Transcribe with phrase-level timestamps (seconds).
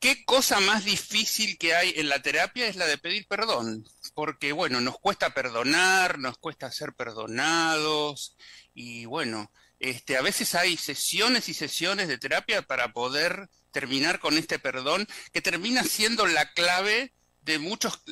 [0.00, 3.84] ¿Qué cosa más difícil que hay en la terapia es la de pedir perdón?
[4.14, 8.34] Porque, bueno, nos cuesta perdonar, nos cuesta ser perdonados
[8.72, 14.38] y, bueno, este, a veces hay sesiones y sesiones de terapia para poder terminar con
[14.38, 17.12] este perdón que termina siendo la clave
[17.42, 18.02] de muchos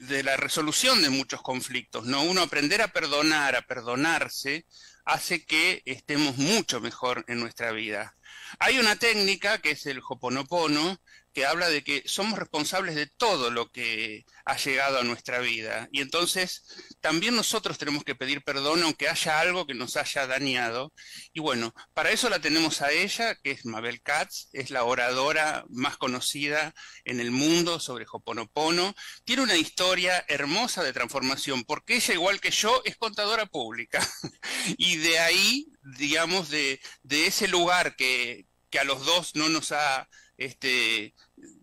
[0.00, 2.22] de la resolución de muchos conflictos, ¿no?
[2.22, 4.66] Uno aprender a perdonar, a perdonarse,
[5.04, 8.16] hace que estemos mucho mejor en nuestra vida.
[8.58, 11.00] Hay una técnica que es el Hoponopono,
[11.36, 15.86] que habla de que somos responsables de todo lo que ha llegado a nuestra vida.
[15.92, 16.64] Y entonces
[17.02, 20.94] también nosotros tenemos que pedir perdón aunque haya algo que nos haya dañado.
[21.34, 25.66] Y bueno, para eso la tenemos a ella, que es Mabel Katz, es la oradora
[25.68, 26.72] más conocida
[27.04, 28.94] en el mundo sobre Hoponopono.
[29.24, 34.00] Tiene una historia hermosa de transformación, porque ella, igual que yo, es contadora pública.
[34.78, 35.66] y de ahí,
[35.98, 41.14] digamos, de, de ese lugar que, que a los dos no nos ha este,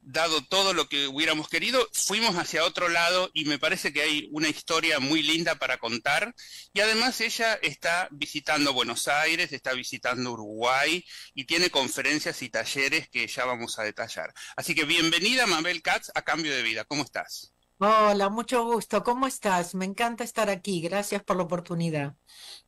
[0.06, 4.30] dado todo lo que hubiéramos querido, fuimos hacia otro lado y me parece que hay
[4.32, 6.36] una historia muy linda para contar.
[6.74, 13.10] Y además ella está visitando Buenos Aires, está visitando Uruguay y tiene conferencias y talleres
[13.10, 14.34] que ya vamos a detallar.
[14.56, 16.84] Así que bienvenida Mabel Katz a Cambio de Vida.
[16.86, 17.54] ¿Cómo estás?
[17.80, 19.04] Hola, mucho gusto.
[19.04, 19.76] ¿Cómo estás?
[19.76, 20.82] Me encanta estar aquí.
[20.82, 22.16] Gracias por la oportunidad.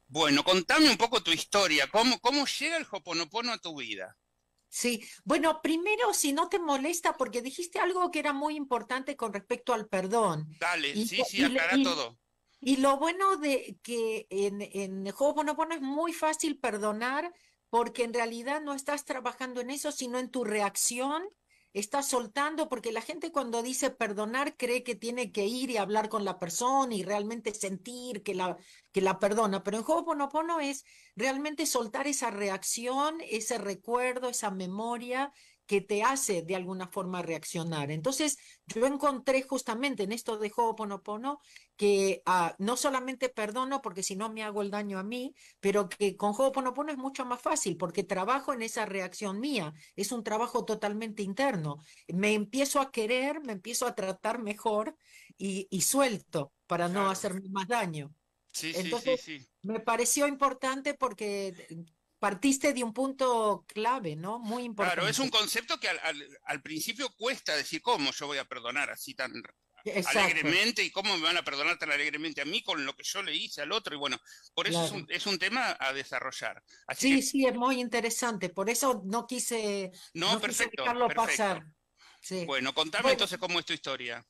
[0.07, 1.87] Bueno, contame un poco tu historia.
[1.87, 4.17] ¿Cómo, cómo llega el Hoponopono a tu vida?
[4.75, 9.31] Sí, bueno, primero, si no te molesta, porque dijiste algo que era muy importante con
[9.31, 10.49] respecto al perdón.
[10.59, 12.19] Dale, sí, sí, aclara todo.
[12.59, 17.33] Y lo bueno de que en, en Ho'oponopono es muy fácil perdonar
[17.69, 21.23] porque en realidad no estás trabajando en eso, sino en tu reacción
[21.79, 26.07] está soltando, porque la gente cuando dice perdonar cree que tiene que ir y hablar
[26.07, 28.57] con la persona y realmente sentir que la,
[28.93, 30.85] que la perdona, pero en Ho'oponopono es
[31.17, 35.33] realmente soltar esa reacción, ese recuerdo, esa memoria
[35.65, 37.91] que te hace de alguna forma reaccionar.
[37.91, 41.39] Entonces, yo encontré justamente en esto de Ho'oponopono
[41.75, 45.89] que ah, no solamente perdono porque si no me hago el daño a mí, pero
[45.89, 50.23] que con Ho'oponopono es mucho más fácil porque trabajo en esa reacción mía, es un
[50.23, 51.77] trabajo totalmente interno.
[52.07, 54.95] Me empiezo a querer, me empiezo a tratar mejor
[55.37, 58.13] y, suelto para no hacerme más daño.
[58.51, 61.53] Sí, Entonces, sí, sí, me pareció importante porque
[62.19, 64.39] partiste de un punto clave, ¿no?
[64.39, 64.95] Muy importante.
[64.95, 69.13] Claro, es un concepto que al, principio cuesta decir, ¿cómo yo voy a perdonar así
[69.13, 69.31] tan
[70.07, 73.21] alegremente y cómo me van a perdonar tan alegremente a mí con lo que yo
[73.21, 73.95] le hice al otro?
[73.95, 74.17] Y bueno,
[74.53, 76.63] por eso es, un, tema a desarrollar.
[76.95, 81.65] sí, sí, es muy interesante, por eso no quise, no, perfecto, dejarlo pasar.
[82.45, 84.25] Bueno, contame entonces cómo es tu historia.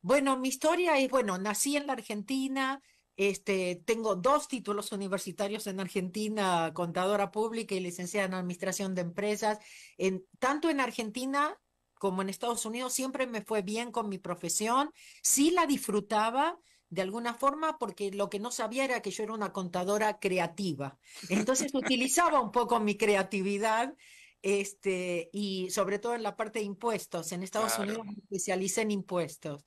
[0.00, 2.80] Bueno, mi historia es, bueno, nací en la Argentina,
[3.16, 9.58] este, tengo dos títulos universitarios en Argentina, contadora pública y licenciada en administración de empresas.
[9.96, 11.58] En, tanto en Argentina
[11.98, 14.90] como en Estados Unidos siempre me fue bien con mi profesión.
[15.22, 19.32] Sí la disfrutaba de alguna forma porque lo que no sabía era que yo era
[19.32, 20.98] una contadora creativa.
[21.30, 23.94] Entonces utilizaba un poco mi creatividad
[24.42, 27.32] este, y sobre todo en la parte de impuestos.
[27.32, 29.64] En Estados Unidos me especialicé en impuestos.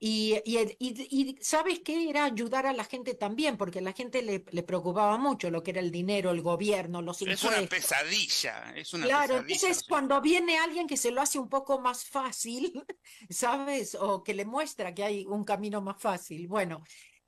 [0.00, 2.10] Y, y, ¿sabes qué?
[2.10, 5.70] Era ayudar a la gente también, porque a la gente le, preocupaba mucho lo que
[5.70, 7.52] era el dinero, el gobierno, los impuestos.
[7.52, 11.48] Es una pesadilla, es una Claro, entonces cuando viene alguien que se lo hace un
[11.48, 12.84] poco más fácil,
[13.30, 13.94] ¿sabes?
[13.94, 16.48] O que le muestra que hay un camino más fácil.
[16.48, 16.82] Bueno,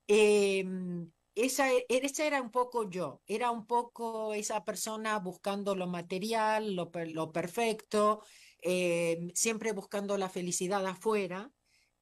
[0.05, 6.75] em, esa, esa, era un poco yo, era un poco esa persona buscando lo material,
[6.75, 8.23] lo, lo perfecto,
[8.61, 11.51] em, siempre buscando la felicidad afuera.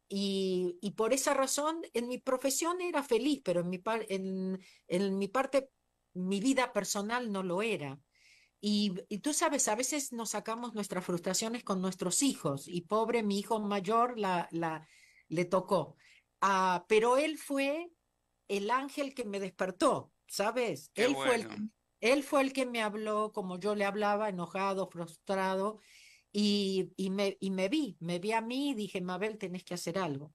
[0.07, 5.17] Y, y, por esa razón, en mi profesión era feliz, pero en mi, en, en
[5.17, 5.71] mi parte,
[6.13, 7.99] mi vida personal no lo era.
[8.61, 13.23] Y, y, tú sabes, a veces nos sacamos nuestras frustraciones con nuestros hijos, y pobre
[13.23, 14.87] mi hijo mayor la, la,
[15.27, 15.95] le tocó.
[16.41, 17.91] Ah, pero él fue
[18.47, 20.91] el ángel que me despertó, ¿sabes?
[20.93, 25.79] él, fue el, él fue el que me habló como yo le hablaba, enojado, frustrado,
[26.37, 29.73] y, y, me, y me vi, me vi a mí y dije, Mabel, tenés que
[29.73, 30.33] hacer algo.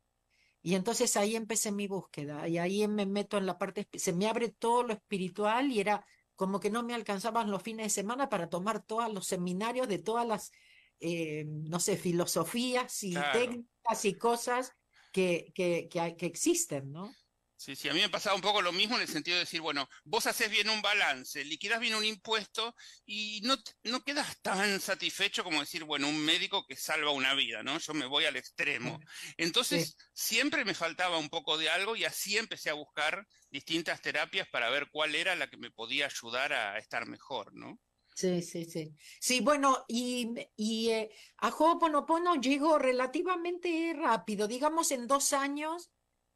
[0.62, 4.26] Y entonces ahí empecé mi búsqueda y ahí me meto en la parte, se me
[4.26, 6.06] abre todo lo espiritual y era
[6.37, 9.99] como que no me alcanzaban los fines de semana para tomar todos los seminarios de
[9.99, 10.52] todas las,
[11.00, 14.73] eh, no sé, filosofías y técnicas y cosas
[15.12, 17.19] que, que, que, que existen, ¿no?
[17.60, 19.60] Sí, sí, a mí me pasaba un poco lo mismo en el sentido de decir,
[19.60, 22.74] bueno, vos haces bien un balance, liquidas bien un impuesto
[23.04, 23.54] y no,
[23.84, 27.78] no quedas tan satisfecho como decir, bueno, un médico que salva una vida, ¿no?
[27.78, 28.98] Yo me voy al extremo.
[29.36, 34.48] Entonces, siempre me faltaba un poco de algo y así empecé a buscar distintas terapias
[34.48, 37.78] para ver cuál era la que me podía ayudar a estar mejor, ¿no?
[38.14, 38.94] Sí, sí, sí.
[39.20, 45.90] Sí, bueno, y, y eh, a Ho'oponopono llegó relativamente rápido, digamos en dos años.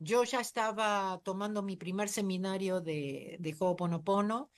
[0.04, 4.50] Yo ya estaba tomando mi primer seminario de, de Ho'oponopono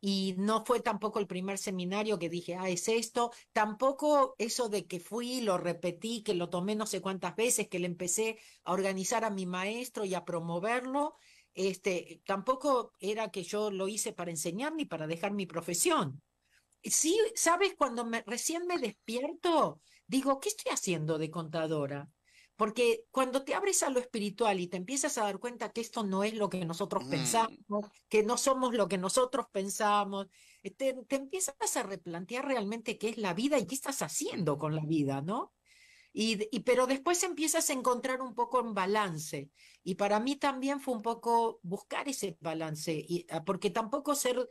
[0.00, 4.86] y no fue tampoco el primer seminario que dije, ah, es esto, tampoco eso de
[4.86, 8.72] que fui, lo repetí, que lo tomé no sé cuántas veces, que le empecé a
[8.72, 11.16] organizar a mi maestro y a promoverlo,
[11.54, 16.22] este, tampoco era que yo lo hice para enseñar ni para dejar mi profesión.
[16.82, 22.10] Sí, sabes, cuando me, recién me despierto, digo, ¿qué estoy haciendo de contadora?
[22.56, 26.04] Porque cuando te abres a lo espiritual y te empiezas a dar cuenta que esto
[26.04, 27.10] no es lo que nosotros mm.
[27.10, 30.28] pensamos, que no somos lo que nosotros pensamos,
[30.62, 34.56] eh, te, te, empiezas a replantear realmente qué es la vida y qué estás haciendo
[34.56, 35.52] con la vida, ¿no?
[36.12, 39.50] Y, y, pero después empiezas a encontrar un poco en balance.
[39.82, 44.48] Y para mí también fue un poco buscar ese balance, y, ah, porque tampoco ser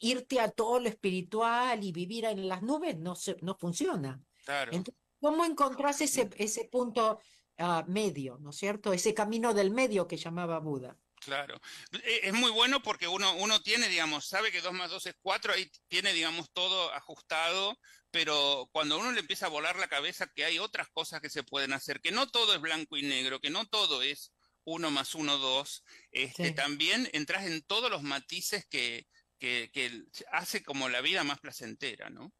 [0.00, 4.22] irte a todo lo espiritual y vivir en las nubes no, se, no funciona.
[4.44, 4.72] Claro.
[4.72, 7.20] Entonces, ¿cómo encontrás ese, ese punto
[7.58, 8.92] uh, medio, ¿no es cierto?
[8.92, 10.96] Ese camino del medio que llamaba Buda.
[11.20, 11.60] Claro.
[11.92, 15.14] E, es muy bueno porque uno, uno tiene, digamos, sabe que 2 más 2 es
[15.20, 17.78] 4, ahí tiene, digamos, todo ajustado,
[18.10, 21.42] pero cuando uno le empieza a volar la cabeza que hay otras cosas que se
[21.42, 24.32] pueden hacer, que no todo es blanco y negro, que no todo es
[24.64, 26.54] 1 más 1, 2, este, sí.
[26.54, 29.06] también entras en todos los matices que,
[29.38, 32.32] que, que hace como la vida más placentera, ¿no?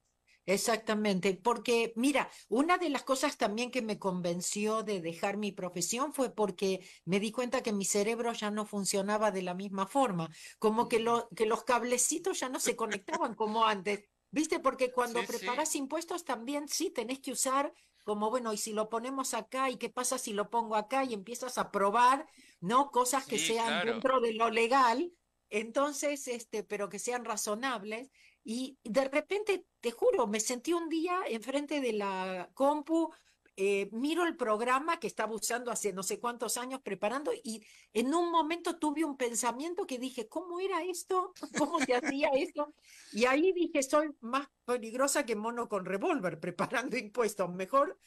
[0.49, 6.15] Exactamente, porque mira, una de las cosas también que me convenció de dejar mi profesión
[6.15, 10.31] fue porque me di cuenta que mi cerebro ya no funcionaba de la misma forma,
[10.59, 14.59] como que, lo, que los cablecitos ya no se conectaban como antes, ¿viste?
[14.59, 15.79] Porque cuando sí, preparas sí.
[15.81, 17.75] impuestos también sí tenés que usar
[18.05, 21.05] como, bueno, y si lo ponemos acá, ¿y qué pasa si lo pongo acá?
[21.05, 22.27] Y empiezas a probar,
[22.61, 22.91] ¿no?
[22.91, 23.93] Cosas que sí, sean claro.
[23.93, 25.13] dentro de lo legal
[25.51, 28.11] entonces, este, pero que sean razonables.
[28.51, 33.13] Y de repente, te juro, me sentí un día enfrente de la compu,
[33.57, 37.63] eh, miro el programa que estaba usando hace no sé cuántos años preparando y
[37.93, 41.35] en un momento tuve un pensamiento que dije, ¿cómo era esto?
[41.59, 42.73] ¿Cómo se hacía esto?
[43.13, 47.51] Y ahí dije, soy más peligrosa que mono con revólver preparando impuestos.
[47.51, 47.99] Mejor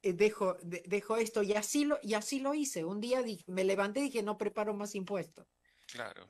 [0.00, 2.86] eh, dejo, de, dejo esto y así, lo, y así lo hice.
[2.86, 5.46] Un día dije, me levanté y dije, no preparo más impuestos.
[5.92, 6.26] Claro.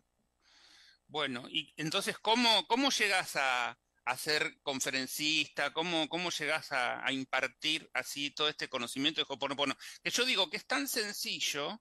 [1.09, 5.73] Bueno, y entonces, ¿cómo, cómo llegas a, a ser conferencista?
[5.73, 9.75] ¿Cómo, cómo llegas a, a, impartir así todo este conocimiento de Hoponopono?
[10.03, 11.81] Que yo digo que es tan sencillo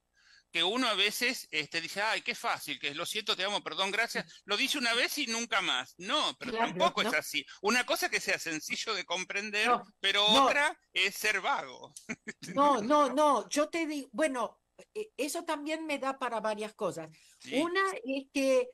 [0.50, 3.90] que uno a veces este, dice, ay, qué fácil, que lo siento, te amo, perdón,
[3.90, 4.42] gracias.
[4.44, 5.94] Lo dice una vez y nunca más.
[5.98, 7.10] No, pero claro, tampoco no.
[7.10, 7.44] es así.
[7.62, 10.46] Una cosa que sea sencillo de comprender, no, pero no.
[10.46, 11.92] otra es ser vago.
[12.54, 14.58] No, no, no, yo te digo, bueno,
[14.94, 17.08] e, eso también me da para varias cosas.
[17.38, 17.56] Sí.
[17.56, 18.68] Una es que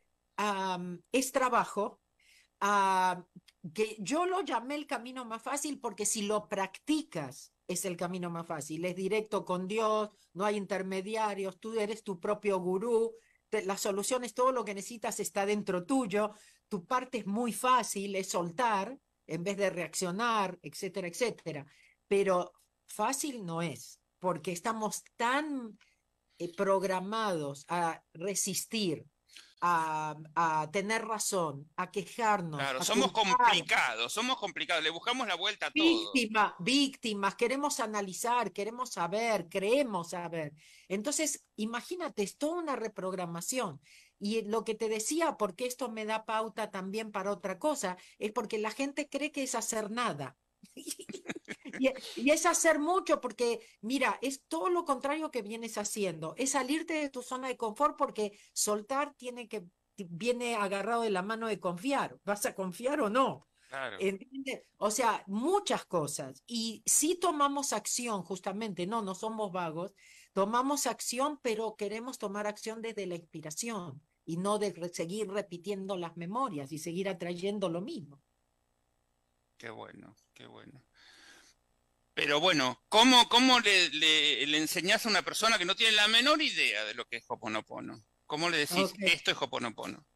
[1.13, 2.01] es trabajo,
[3.73, 8.31] que yo lo llamé el camino más fácil porque si lo practicas es el camino
[8.31, 13.15] más fácil, es directo con Dios, no hay intermediarios, tú eres tu propio gurú,
[13.49, 16.33] te, las soluciones, todo lo que necesitas está dentro tuyo,
[16.69, 21.67] tu parte es muy fácil, es soltar en vez de reaccionar, etcétera, etcétera,
[22.07, 22.53] pero
[22.87, 25.79] fácil no es, porque estamos tan
[26.39, 29.07] eh, programados a resistir,
[29.67, 32.61] a, a, tener razón, a quejarnos.
[32.61, 35.83] Claro, a somos complicados, somos complicados, le buscamos la vuelta a todo.
[35.83, 40.53] Víctimas, víctimas, queremos analizar, queremos saber, creemos saber.
[40.87, 43.81] Entonces, imagínate, es toda una reprogramación.
[44.19, 48.33] Y lo que te decía, porque esto me da pauta también para otra cosa, es
[48.33, 50.37] porque la gente cree que es hacer nada.
[51.79, 56.51] y, y, es hacer mucho porque, mira, es todo lo contrario que vienes haciendo, es
[56.51, 59.65] salirte de tu zona de confort porque soltar tiene que,
[59.97, 63.47] viene agarrado de la mano de confiar, ¿vas a confiar o no?
[63.69, 63.99] Claro.
[64.79, 66.43] O sea, muchas cosas.
[66.47, 69.95] Y si tomamos acción, justamente, no, no somos vagos,
[70.33, 76.17] tomamos acción, pero queremos tomar acción desde la inspiración y no de seguir repitiendo las
[76.17, 78.23] memorias y seguir atrayendo lo mismo.
[79.57, 80.85] Qué bueno, qué bueno.
[82.15, 86.09] Pero bueno, ¿cómo, cómo le, le, le, enseñás a una persona que no tiene la
[86.09, 88.05] menor idea de lo que es Hoponopono?
[88.27, 89.09] ¿Cómo le decís okay.
[89.09, 90.07] esto es Hoponopono?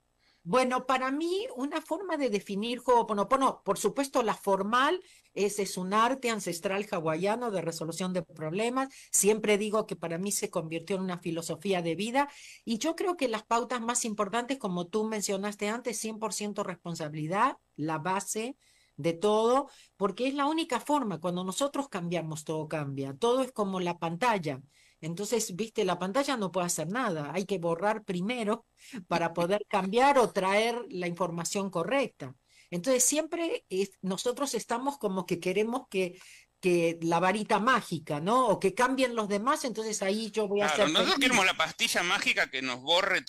[0.45, 5.03] Bueno, para mí una forma de definir Ho'oponopono, por supuesto la formal,
[5.35, 8.89] es, es un arte ancestral hawaiano de resolución de problemas.
[9.11, 12.31] Siempre digo que para mí se convirtió en una filosofía de vida
[12.65, 17.99] y yo creo que las pautas más importantes, como tú mencionaste antes, 100% responsabilidad, la
[17.99, 18.57] base,
[18.99, 23.81] de todo, porque es la única forma, cuando nosotros cambiamos, todo cambia, todo es como
[23.81, 24.61] la pantalla.
[25.01, 28.67] Entonces, viste, la pantalla no puede hacer nada, hay que borrar primero
[29.09, 32.35] para poder cambiar o traer la información correcta.
[32.71, 33.65] Entonces siempre
[34.03, 36.19] nosotros estamos como que queremos que
[36.61, 38.49] que la varita mágica, ¿no?
[38.49, 40.91] O que cambien los demás, entonces ahí yo voy a hacer.
[40.91, 43.23] Nosotros queremos la pastilla mágica que nos borre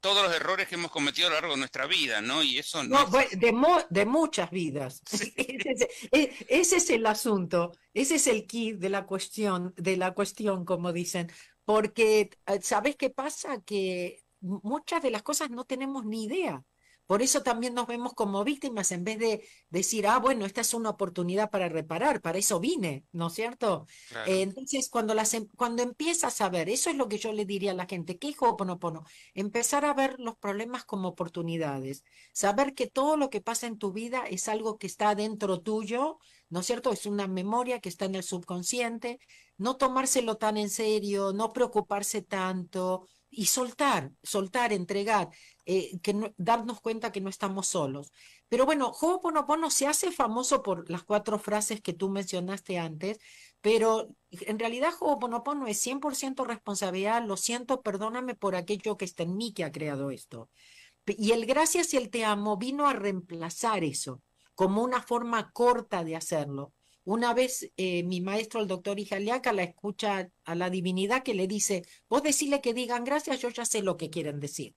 [0.00, 2.42] todos los errores que hemos cometido a lo largo de nuestra vida, ¿no?
[2.42, 3.06] Y eso no.
[3.06, 5.02] de, de, muchas vidas.
[6.12, 10.64] E, ese, es, el asunto, ese es el key de la cuestión, de la cuestión,
[10.64, 11.30] como dicen.
[11.64, 13.60] Porque, eh, ¿sabes qué pasa?
[13.62, 16.64] Que muchas de las cosas no tenemos ni idea.
[17.06, 20.74] Por eso también nos vemos como víctimas en vez de decir, ah, bueno, esta es
[20.74, 23.86] una oportunidad para reparar, para eso vine, ¿no es cierto?
[24.24, 27.44] Eh, entonces, cuando, las, em, cuando empiezas a ver, eso es lo que yo le
[27.44, 29.04] diría a la gente, ¿qué es Ho'oponopono?
[29.34, 33.92] Empezar a ver los problemas como oportunidades, saber que todo lo que pasa en tu
[33.92, 36.92] vida es algo que está dentro tuyo, ¿no es cierto?
[36.92, 39.18] Es una memoria que está en el subconsciente,
[39.58, 45.28] no tomárselo tan en serio, no preocuparse tanto, y soltar, soltar, entregar,
[45.64, 48.12] eh, que darnos cuenta que no estamos solos.
[48.48, 53.18] Pero bueno, Ho'oponopono se hace famoso por las cuatro frases que tú mencionaste antes,
[53.60, 59.36] pero en realidad Ho'oponopono es 100% responsabilidad, lo siento, perdóname por aquello que está en
[59.36, 60.50] mí que ha creado esto.
[61.06, 64.22] Y el gracias y el te amo vino a reemplazar eso
[64.56, 66.72] como una forma corta de hacerlo.
[67.06, 71.46] Una vez eh, mi maestro, el doctor Ijaliaca, la escucha a la divinidad que le
[71.46, 74.74] dice, vos decirle que digan gracias, yo ya sé lo que quieren decir.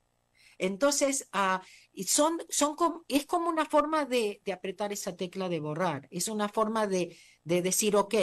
[0.60, 6.86] Entonces, ah, es como una forma de, apretar esa tecla de borrar, es una forma
[6.86, 8.14] de, de decir, ok,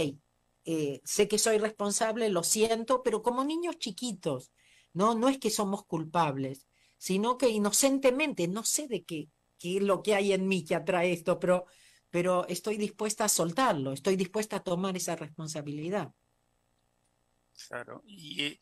[0.65, 4.53] eh, sé que soy responsable, lo siento, pero como niños chiquitos,
[4.93, 9.83] no, no es que somos culpables, sino que inocentemente, no sé de qué, qué es
[9.83, 11.67] lo que hay en mí que atrae esto, pero
[12.17, 16.15] pero estoy dispuesta a soltarlo, estoy dispuesta a tomar esa responsabilidad.
[17.69, 18.03] Claro.
[18.07, 18.61] ¿Y eh,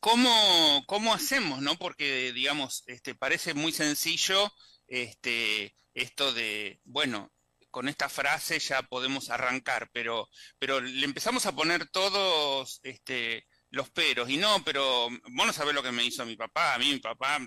[0.00, 1.76] cómo, cómo hacemos, no?
[1.76, 4.50] Porque, digamos, este, parece muy sencillo
[4.86, 7.30] este, esto de, bueno,
[7.70, 13.90] con esta frase ya podemos arrancar, pero, pero le empezamos a poner todos este, los
[13.90, 16.90] peros, y no, pero vos no sabés lo que me hizo mi papá, a mí
[16.90, 17.38] mi papá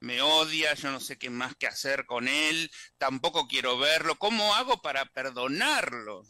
[0.00, 4.54] me odia, yo no sé qué más que hacer con él, tampoco quiero verlo, ¿cómo
[4.54, 6.24] hago para perdonarlo?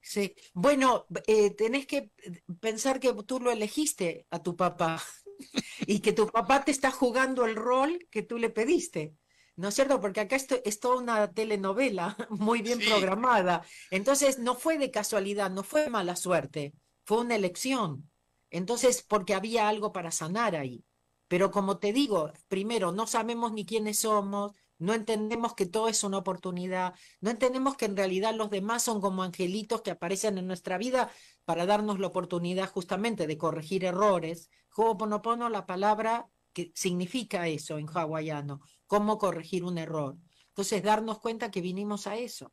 [0.00, 2.12] Sí, bueno, eh, tenés que
[2.60, 5.02] pensar que tú lo elegiste a tu papá
[5.86, 9.14] y que tu papá te está jugando el rol que tú le pediste.
[9.56, 10.00] ¿No es cierto?
[10.00, 13.64] Porque acá esto, es toda una telenovela muy bien programada.
[13.90, 16.74] Entonces, no fue de casualidad, no fue mala suerte,
[17.04, 18.10] fue una elección.
[18.50, 20.84] Entonces, porque había algo para sanar ahí.
[21.28, 26.04] Pero como te digo, primero, no sabemos ni quiénes somos, no entendemos que todo es
[26.04, 30.46] una oportunidad, no entendemos que en realidad los demás son como angelitos que aparecen en
[30.46, 31.10] nuestra vida
[31.44, 34.50] para darnos la oportunidad justamente de corregir errores.
[34.76, 40.16] Ho'oponopono, la palabra que significa eso en hawaiano, cómo corregir un error.
[40.48, 42.52] Entonces, darnos cuenta que vinimos a eso.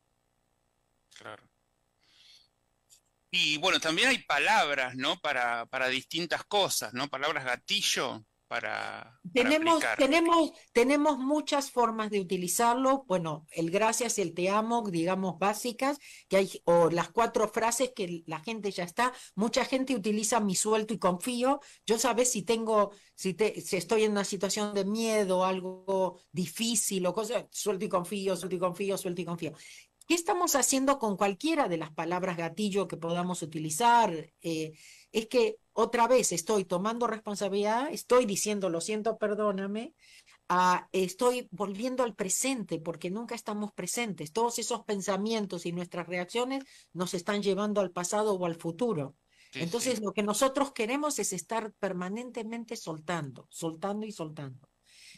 [1.17, 1.43] Claro.
[3.31, 5.19] Y bueno, también hay palabras, ¿no?
[5.19, 7.07] Para, para distintas cosas, ¿no?
[7.07, 13.03] Palabras gatillo para, tenemos, tenemos, tenemos muchas formas de utilizarlo.
[13.07, 17.93] Bueno, el gracias y el te amo, digamos, básicas, que hay, o las cuatro frases
[17.95, 19.11] que la gente ya está.
[19.33, 21.61] Mucha gente utiliza mi suelto y confío.
[21.87, 27.03] Yo sabes si tengo, si, te, si estoy en una situación de miedo, algo difícil
[27.07, 29.53] o cosas, suelto y confío, suelto y confío, suelto y confío.
[30.07, 34.31] ¿Qué estamos haciendo con cualquiera de las palabras gatillo que podamos utilizar?
[34.43, 34.73] Eh,
[35.11, 39.93] es que otra vez estoy tomando responsabilidad, estoy diciendo lo siento, perdóname,
[40.47, 44.31] ah, estoy volviendo al presente porque nunca estamos presentes.
[44.31, 46.63] Todos esos pensamientos y nuestras reacciones
[46.93, 49.15] nos están llevando al pasado o al futuro.
[49.55, 54.69] Entonces lo que nosotros queremos es estar permanentemente soltando, soltando y soltando.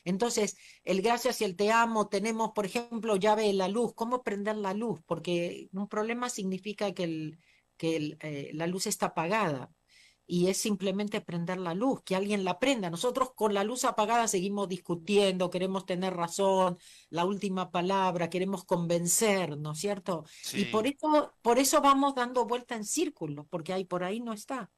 [0.03, 4.23] Entonces, el gracias y el te amo, tenemos, por ejemplo, llave de la luz, ¿cómo
[4.23, 4.99] prender la luz?
[5.05, 7.39] Porque un problema significa que, el,
[7.75, 9.71] que eh, la luz está apagada
[10.27, 12.89] y es simplemente prender la luz, que alguien la prenda.
[12.89, 16.77] Nosotros con la luz apagada seguimos discutiendo, queremos tener razón,
[17.09, 20.25] la última palabra, queremos convencer, ¿no es cierto?
[20.53, 24.33] Y por eso, por eso vamos dando vuelta en círculos, porque ahí por ahí no
[24.33, 24.71] está.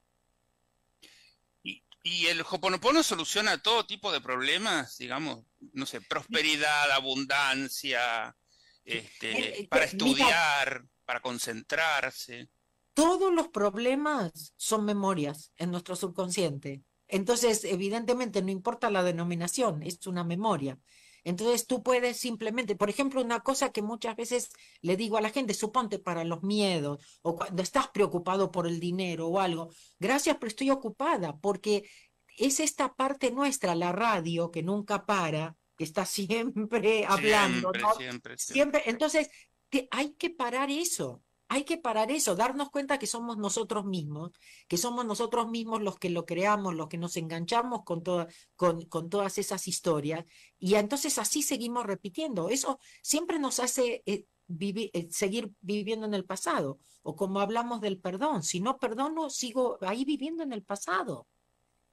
[1.64, 8.36] Y, y el Hoponopono soluciona todo tipo de problemas, digamos, no sé, prosperidad, abundancia,
[8.84, 12.50] este, para estudiar, para concentrarse
[12.98, 16.82] todos los problemas son memorias en nuestro subconsciente.
[17.08, 20.80] Entonces, evidentemente, no importa la denominación, es una memoria.
[21.24, 24.50] Entonces, tú puedes simplemente, por ejemplo, una cosa que muchas veces
[24.82, 28.80] le digo a la gente, suponte para los miedos o cuando estás preocupado por el
[28.80, 31.88] dinero o algo, gracias, pero estoy ocupada porque
[32.36, 37.94] es esta parte nuestra, la radio, que nunca para, que está siempre hablando, siempre, ¿no?
[37.96, 38.54] siempre, siempre.
[38.54, 39.30] Siempre, entonces,
[39.70, 41.22] te- hay que parar eso.
[41.50, 44.32] Hay que parar eso, darnos cuenta que somos nosotros mismos,
[44.68, 48.86] que somos nosotros mismos los que lo creamos, los que nos enganchamos con, toda- con,
[49.10, 50.26] todas esas historias,
[50.60, 52.50] y entonces así seguimos repitiendo.
[52.50, 57.80] Eso siempre nos hace eh, vivi- eh, seguir viviendo en el pasado, o como hablamos
[57.82, 61.28] del perdón, si no perdono, sigo ahí viviendo en el pasado.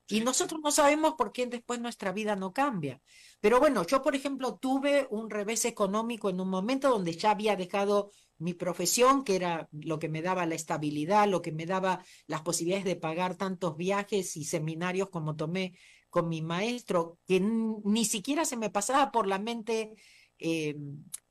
[0.07, 3.01] Y nosotros no sabemos por qué después nuestra vida no cambia.
[3.41, 7.57] Pero bueno, yo por ejemplo tuve un revés económico en un momento donde ya había
[7.57, 12.05] dejado mi profesión, que era lo que me daba la estabilidad, lo que me daba
[12.27, 15.79] las posibilidades de pagar tantos viajes y seminarios como tomé
[16.11, 19.95] con mi maestro, que ni siquiera se me pasaba por la mente
[20.39, 20.77] eh,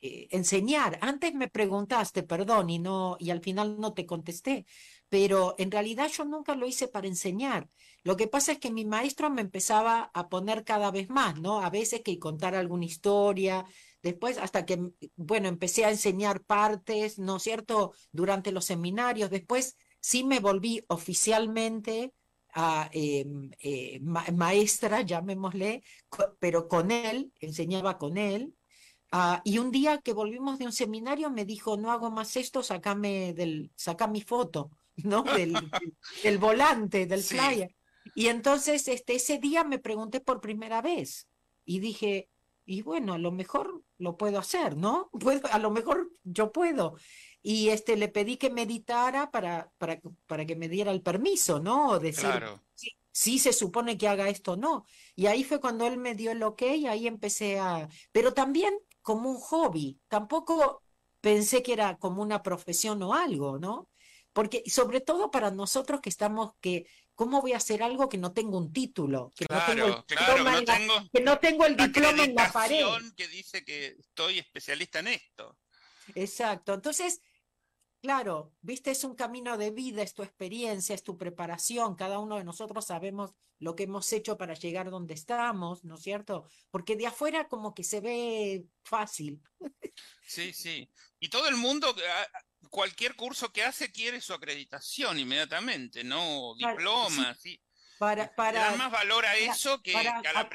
[0.02, 0.98] eh, enseñar.
[1.02, 4.66] Antes me preguntaste, perdón, y no, y al final no te contesté,
[5.14, 7.70] pero en realidad yo nunca lo hice para enseñar.
[8.04, 11.62] Lo que pasa es que mi maestro me empezaba a poner cada vez más, ¿no?
[11.62, 13.64] A veces que contar alguna historia,
[14.02, 14.80] después hasta que,
[15.16, 19.30] bueno, empecé a enseñar partes, ¿no es cierto?, durante los seminarios.
[19.30, 22.12] Después sí me volví oficialmente
[22.56, 23.26] a, eh,
[23.60, 25.84] eh, ma- maestra, llamémosle,
[26.40, 28.56] pero con él, enseñaba con él.
[29.12, 32.64] Ah, y un día que volvimos de un seminario me dijo, no hago más esto,
[32.64, 35.24] sacame del, saca mi foto, ¿no?
[36.22, 37.38] Del, volante, del Sí.
[37.38, 37.76] flyer.
[38.14, 41.28] Y entonces este, ese día me pregunté por primera vez
[41.66, 42.30] y dije,
[42.66, 45.10] y bueno, a lo mejor lo puedo hacer, ¿no?
[45.20, 46.96] Puedo, a lo mejor yo puedo.
[47.42, 51.60] Y este, le pedí que meditara para, para, que- para que me diera el permiso,
[51.60, 51.90] ¿no?
[51.90, 52.62] O decir, Claro.
[52.74, 54.86] sí, sí se supone que haga esto o no.
[55.16, 57.88] Y ahí fue cuando él me dio el ok y ahí empecé a...
[58.12, 60.84] Pero también como un hobby, tampoco
[61.22, 63.90] pensé que era como una profesión o algo, ¿no?
[64.34, 68.34] Porque sobre todo para nosotros que estamos, que, ¿cómo voy a hacer algo que no
[68.34, 69.32] tengo un título?
[69.36, 72.36] Que no tengo el Claro, diploma no la- tengo que no tengo el diploma en
[72.36, 72.84] la pared.
[73.16, 75.58] que dice que estoy especialista en esto.
[76.16, 76.74] Exacto.
[76.74, 77.22] Entonces,
[78.02, 81.96] claro, viste, es un camino de vida, es tu experiencia, es tu preparación.
[81.96, 86.02] Cada uno de nosotros sabemos lo que hemos hecho para llegar donde estamos, ¿no es
[86.02, 86.48] cierto?
[86.72, 89.42] Porque de afuera como que se ve fácil.
[90.28, 90.90] Sí, sí.
[91.20, 92.28] Y todo el mundo, ah,
[92.70, 96.54] cualquier curso que hace quiere su acreditación inmediatamente, ¿no?
[96.58, 97.62] Claro, sí, sí.
[97.98, 100.46] para, Le para, más valor a para- eso que, para que al acumular.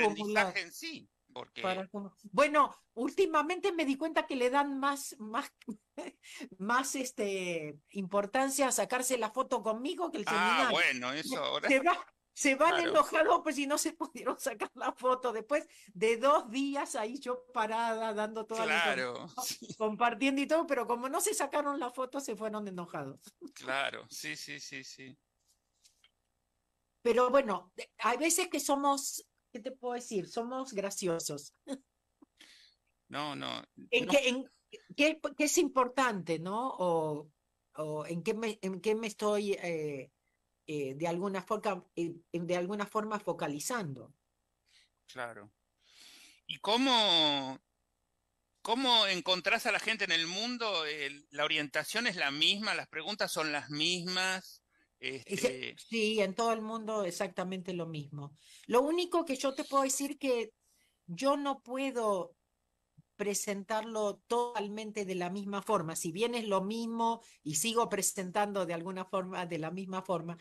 [0.46, 1.08] aprendizaje en sí.
[1.30, 1.88] Porque, para
[2.32, 5.52] Bueno, últimamente me di cuenta que le dan más, más,
[6.58, 10.70] más este, importancia a sacarse la foto conmigo que el ah, seminario.
[10.70, 12.06] bueno, eso ahora, Se va-
[12.38, 12.90] se van Claro.
[12.90, 15.32] enojados pues si no se pudieron sacar la foto.
[15.32, 20.64] Después de dos días ahí yo parada dando toda la claro, información, compartiendo y todo,
[20.66, 23.20] pero como no se sacaron la foto se fueron enojados.
[23.54, 25.18] claro, sí, sí, sí, sí.
[27.02, 30.28] Pero bueno, hay veces que somos, ¿qué te puedo decir?
[30.28, 31.54] Somos graciosos.
[33.08, 34.44] No, no, ¿En no, qué, en,
[34.96, 36.68] qué, qué es importante, ¿no?
[36.78, 37.32] O,
[37.74, 40.12] o en qué me, en qué me estoy eh,
[40.68, 44.14] eh, de alguna forma, eh, de alguna forma focalizando.
[45.06, 45.52] claro.
[46.46, 47.60] ¿Y cómo,
[48.62, 50.86] cómo encontrás a la gente en el mundo?
[50.86, 54.64] El- la orientación es la misma, las preguntas son las mismas.
[55.00, 58.36] Este, Sí, en todo el mundo exactamente lo mismo.
[58.66, 60.54] Lo único que yo te puedo decir que
[61.06, 62.37] yo no puedo
[63.18, 65.96] presentarlo totalmente de la misma forma.
[65.96, 70.38] Si bien es lo mismo y sigo presentando de alguna forma, de la misma forma,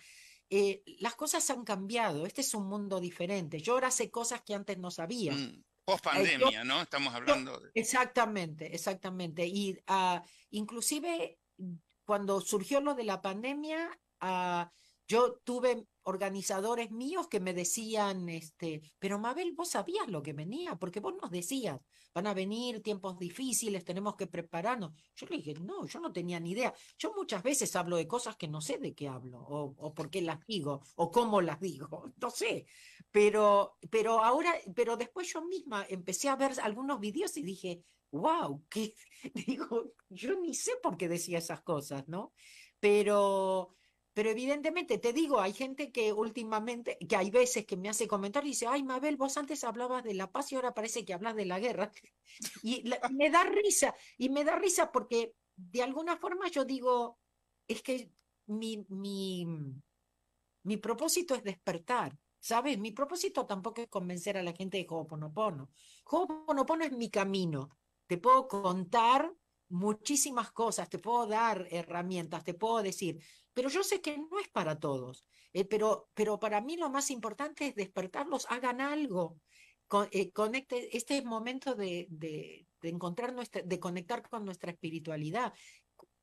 [0.50, 2.26] eh, las cosas han cambiado.
[2.28, 3.60] Este es un mundo diferente.
[3.60, 5.34] Yo ahora sé cosas que antes no sabía.
[5.34, 6.82] mm, post pandemia, ¿no?
[6.84, 7.72] Estamos hablando de...
[7.74, 9.48] Exactamente, exactamente.
[9.48, 11.40] Y ah, inclusive
[12.06, 14.72] cuando surgió lo de la pandemia, ah,
[15.08, 20.78] yo tuve organizadores míos que me decían, este, pero Mabel, vos sabías lo que venía,
[20.78, 21.82] porque vos nos decías,
[22.14, 24.94] van a venir tiempos difíciles, tenemos que prepararnos.
[25.16, 26.74] Yo le dije, no, yo no tenía ni idea.
[26.98, 30.10] Yo muchas veces hablo de cosas que no sé de qué hablo, o, o por
[30.10, 32.66] qué las digo, o cómo las digo, no sé.
[33.12, 38.64] Pero, pero ahora, pero después yo misma empecé a ver algunos videos y dije, wow,
[38.70, 38.96] que
[39.34, 42.32] digo, yo ni sé por qué decía esas cosas, ¿no?
[42.80, 43.76] Pero,
[44.18, 48.48] pero evidentemente te digo, hay gente que últimamente, que hay veces que me hace comentarios
[48.48, 51.36] y dice, ay, Mabel, vos antes hablabas de la paz y ahora parece que hablas
[51.36, 51.92] de la guerra.
[52.64, 57.20] Y me da risa, y me da risa porque de alguna forma yo digo,
[57.68, 58.10] es que
[58.48, 59.46] mi, mi,
[60.64, 62.80] mi propósito es despertar, ¿sabes?
[62.80, 65.70] Mi propósito tampoco es convencer a la gente de Ho'oponopono.
[66.06, 67.70] Ho'oponopono es mi camino.
[68.08, 69.32] Te puedo contar
[69.70, 73.18] muchísimas cosas, te puedo dar herramientas, te puedo decir,
[73.54, 75.26] pero yo sé que no es para todos.
[75.54, 79.40] Eh, pero, pero para mí lo más importante es despertarlos, hagan algo.
[80.12, 85.54] eh, conecte, este momento de, de, de encontrar nuestra, de conectar con nuestra espiritualidad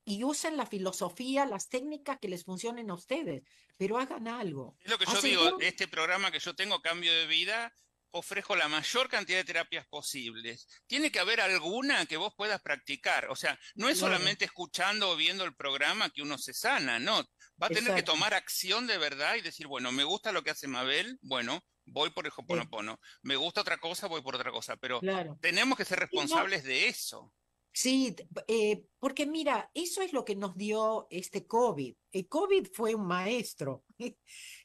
[0.05, 3.43] y usen la filosofía, las técnicas que les funcionen a ustedes,
[3.79, 4.77] pero hagan algo.
[4.81, 7.73] Es lo que yo digo, este programa que yo tengo, Cambio de Vida,
[8.15, 10.69] ofrezco la mayor cantidad de terapias posibles.
[10.87, 13.29] Tiene que haber alguna que vos puedas practicar.
[13.29, 17.25] O sea, no es solamente escuchando o viendo el programa que uno se sana, no.
[17.61, 20.51] Va a tener que tomar acción de verdad y decir, bueno, me gusta lo que
[20.51, 23.01] hace Mabel, bueno, voy por el Hoponopono.
[23.23, 24.77] Me gusta otra cosa, voy por otra cosa.
[24.77, 25.01] Pero
[25.41, 27.33] tenemos que ser responsables de eso.
[27.77, 28.15] Sí,
[28.47, 31.93] eh, porque mira, eso es lo que nos dio este COVID.
[32.13, 33.85] El COVID fue un maestro.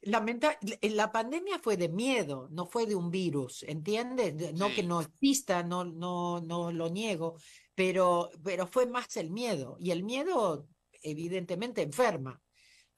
[0.04, 4.54] Lamenta la pandemia fue de miedo, no fue de un virus, ¿entiendes?
[4.54, 7.38] No que no exista, no, no, no lo niego,
[7.74, 9.76] pero, pero fue más el miedo.
[9.80, 10.67] Y el miedo,
[11.02, 12.39] evidentemente, enferma,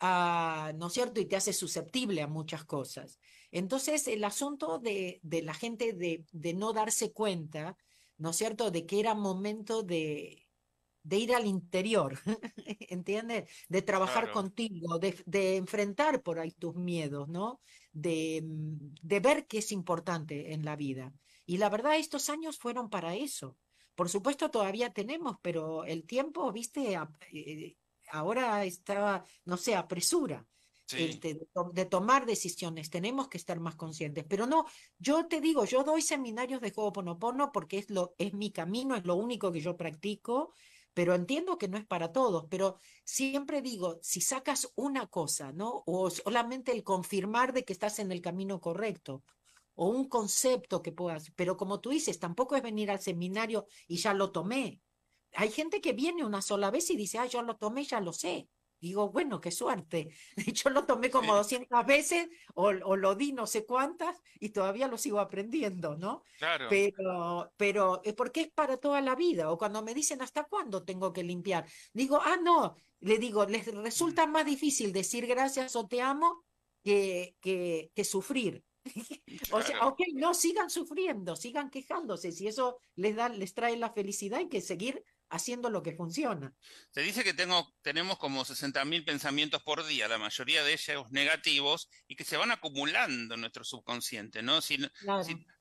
[0.02, 1.22] ah, ¿no es cierto?
[1.22, 3.18] Y te hace susceptible a muchas cosas.
[3.50, 7.78] Entonces, el asunto de, de la gente de, de no darse cuenta
[8.22, 10.48] ¿no es cierto?, de que era momento de,
[11.04, 12.20] de ir al interior,
[12.90, 13.50] ¿entiendes?
[13.68, 17.62] De trabajar contigo, de, de, enfrentar por ahí tus miedos, ¿no?
[17.92, 21.14] De, mm, de ver qué es importante en la vida.
[21.48, 23.58] Y la verdad, estos años fueron para eso.
[23.96, 26.98] Por supuesto, todavía tenemos, pero el tiempo, viste,
[27.34, 27.78] eh,
[28.12, 30.46] ahora está, no sé, apresura.
[30.94, 31.40] Este,
[31.74, 34.26] de, tomar decisiones, tenemos que estar más conscientes.
[34.28, 34.66] Pero no,
[35.00, 39.06] yo te digo, yo doy seminarios de Ho'oponopono porque es, lo, es mi camino, es
[39.06, 40.54] lo único que yo practico,
[40.94, 42.46] pero entiendo que no es para todos.
[42.50, 45.84] Pero siempre digo, si sacas una cosa, ¿no?
[45.86, 49.24] O solamente el confirmar de que estás en el camino correcto,
[49.76, 53.98] o un concepto que puedas, pero como tú dices, tampoco es venir al seminario y
[53.98, 54.82] ya lo tomé.
[55.34, 58.12] Hay gente que viene una sola vez y dice, ah, yo lo tomé, ya lo
[58.12, 58.50] sé.
[58.82, 60.10] Digo, bueno, qué suerte.
[60.54, 64.98] Yo lo tomé como 200 veces o, lo di no sé cuántas y todavía lo
[64.98, 66.24] sigo aprendiendo, ¿no?
[66.40, 66.66] Claro.
[66.68, 69.52] Pero, pero, eh, porque es para toda la vida.
[69.52, 71.66] O cuando me dicen, ¿hasta cuándo tengo que limpiar?
[71.94, 72.76] Digo, ah, no.
[73.02, 76.44] Le digo, les resulta más difícil decir gracias o te amo
[76.84, 78.64] que, que, que sufrir.
[79.52, 82.32] O sea, ok, no sigan sufriendo, sigan quejándose.
[82.32, 86.54] Si eso les da, les trae la felicidad, hay que seguir haciendo lo que funciona.
[86.92, 91.90] Se dice que tengo, tenemos como 60.000 pensamientos por día, la mayoría de ellos negativos,
[92.08, 94.62] y que se van acumulando en nuestro subconsciente, ¿no?
[94.62, 94.78] Si,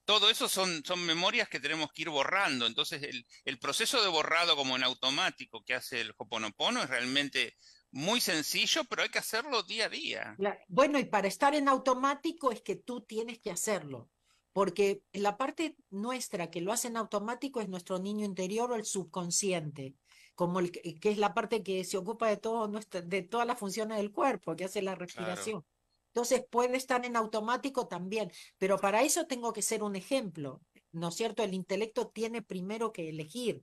[0.04, 2.66] todo eso son, son memorias que tenemos que ir borrando.
[2.66, 7.54] Entonces, el, el, proceso de borrado como en automático que hace el Hoponopono es realmente
[7.92, 10.36] muy sencillo, pero hay que hacerlo día a día.
[10.66, 14.10] Bueno, y para estar en automático es que tú tienes que hacerlo
[14.52, 18.84] porque la parte nuestra que lo hace en automático es nuestro niño interior o el
[18.84, 19.94] subconsciente,
[20.34, 23.98] como el que es la parte que se ocupa de todo de todas las funciones
[23.98, 25.64] del cuerpo, que hace la respiración.
[26.12, 30.60] Entonces puede estar en automático también, pero para eso tengo que ser un ejemplo,
[30.92, 31.44] ¿no es cierto?
[31.44, 33.62] El intelecto tiene primero que elegir,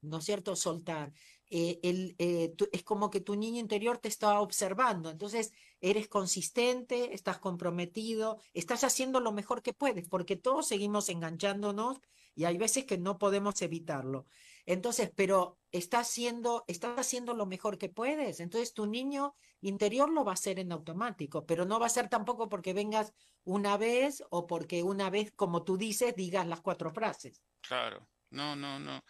[0.00, 0.56] ¿no es cierto?
[0.56, 1.12] Soltar.
[1.48, 1.78] Eh,
[2.18, 8.38] eh, es como que tu niño interior te está observando, entonces eres consistente, estás comprometido,
[8.52, 12.00] estás haciendo lo mejor que puedes, porque todos seguimos enganchándonos
[12.34, 14.26] y hay veces que no podemos evitarlo.
[14.64, 20.24] Entonces, pero estás haciendo, estás haciendo lo mejor que puedes, entonces tu niño interior lo
[20.24, 24.24] va a hacer en automático, pero no va a ser tampoco porque vengas una vez
[24.30, 27.40] o porque una vez, como tú dices, digas las cuatro frases.
[27.60, 29.00] Claro, no, no, no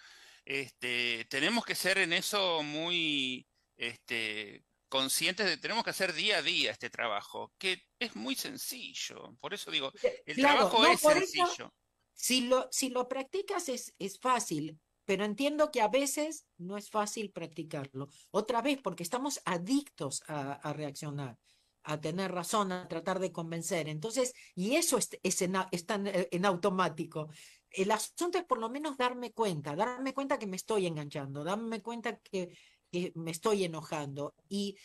[0.47, 6.39] este, tenemos que ser en eso muy este, conscientes de que tenemos que hacer día
[6.39, 9.37] a día este trabajo, que es muy sencillo.
[9.41, 9.93] Por eso digo,
[10.25, 11.75] el trabajo es sencillo.
[12.15, 16.91] si, lo, si lo practicas es, es fácil, pero entiendo que a veces no es
[16.91, 18.09] fácil practicarlo.
[18.31, 21.37] Otra vez, porque estamos adictos a, a reaccionar
[21.87, 23.89] a tener razón, a tratar de convencer.
[23.89, 27.31] Entonces, y eso es, es en, está en, automático
[27.71, 31.83] el asunto es por lo menos darme cuenta, darme cuenta que me estoy enganchando, darme
[31.83, 32.57] cuenta que,
[33.15, 34.77] me estoy enojando y,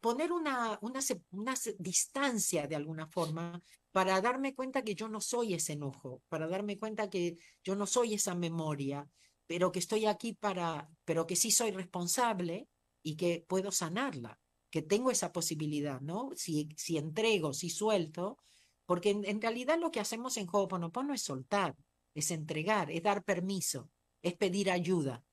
[0.00, 5.54] poner una, una, una, distancia de alguna forma para darme cuenta que yo no soy
[5.54, 9.08] ese enojo, para darme cuenta que yo no soy esa memoria,
[9.46, 12.68] pero que estoy aquí para, pero que sí soy responsable
[13.02, 14.38] y que puedo sanarla,
[14.70, 16.30] que tengo esa posibilidad, ¿no?
[16.36, 18.38] Si, si entrego, si suelto,
[18.86, 21.74] porque en, realidad lo que hacemos en Ho'oponopono es soltar
[22.14, 23.90] es entregar, es dar permiso,
[24.22, 25.24] es pedir ayuda.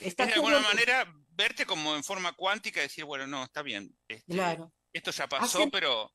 [0.00, 3.96] es de alguna manera verte como en forma cuántica y decir, bueno, no, está bien.
[4.08, 4.72] Este, claro.
[4.92, 6.12] Esto ya pasó, pero,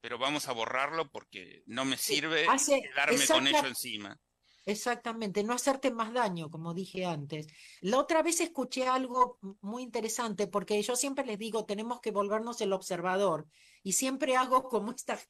[0.00, 4.20] pero vamos a borrarlo porque no me sirve quedarme con ello encima.
[4.66, 7.46] Exactamente, no hacerte más daño, como dije antes.
[7.80, 12.60] La otra vez escuché algo muy interesante porque yo siempre les digo, tenemos que volvernos
[12.62, 13.46] el observador
[13.82, 15.20] y siempre hago como, esta,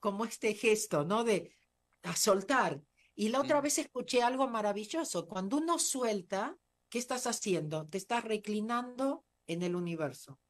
[0.00, 1.24] como este gesto, ¿no?
[1.24, 1.54] De
[2.02, 2.80] a soltar.
[3.20, 5.28] Y la otra vez escuché algo maravilloso.
[5.28, 6.56] Cuando uno suelta,
[6.88, 7.86] ¿qué estás haciendo?
[7.86, 10.40] Te estás reclinando en el universo.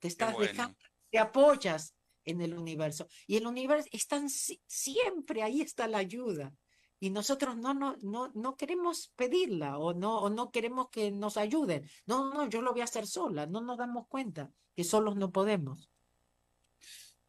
[0.00, 0.76] Te estás dejando,
[1.10, 1.94] te apoyas
[2.26, 3.06] en el universo.
[3.26, 6.54] Y el universo, están siempre, ahí está la ayuda.
[7.00, 11.38] Y nosotros no, no, no, no queremos pedirla o no, o no queremos que nos
[11.38, 11.88] ayuden.
[12.04, 13.46] No, no, yo lo voy a hacer sola.
[13.46, 15.88] No nos damos cuenta que solos no podemos.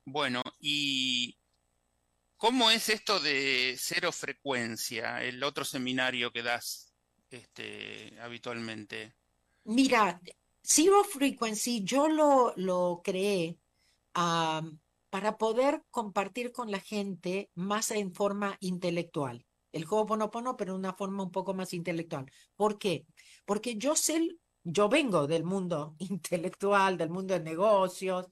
[0.04, 1.38] Bueno, y
[2.38, 6.94] ¿cómo es esto de cero frecuencia, el otro seminario que das
[7.30, 9.16] este, habitualmente?
[9.66, 10.22] Mira,
[10.64, 13.58] Zero Frequency yo lo, lo creé
[14.14, 19.46] para poder compartir con la gente más en forma intelectual.
[19.72, 22.32] El Ho'oponopono, pero de una forma un poco más intelectual.
[22.56, 23.06] ¿Por qué?
[23.46, 28.28] Porque yo sé, yo vengo del mundo intelectual, del mundo de negocios,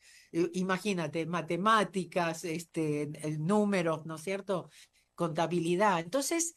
[0.53, 4.69] imagínate, matemáticas, este, números, ¿no es cierto?
[5.15, 5.99] Contabilidad.
[5.99, 6.53] Entonces,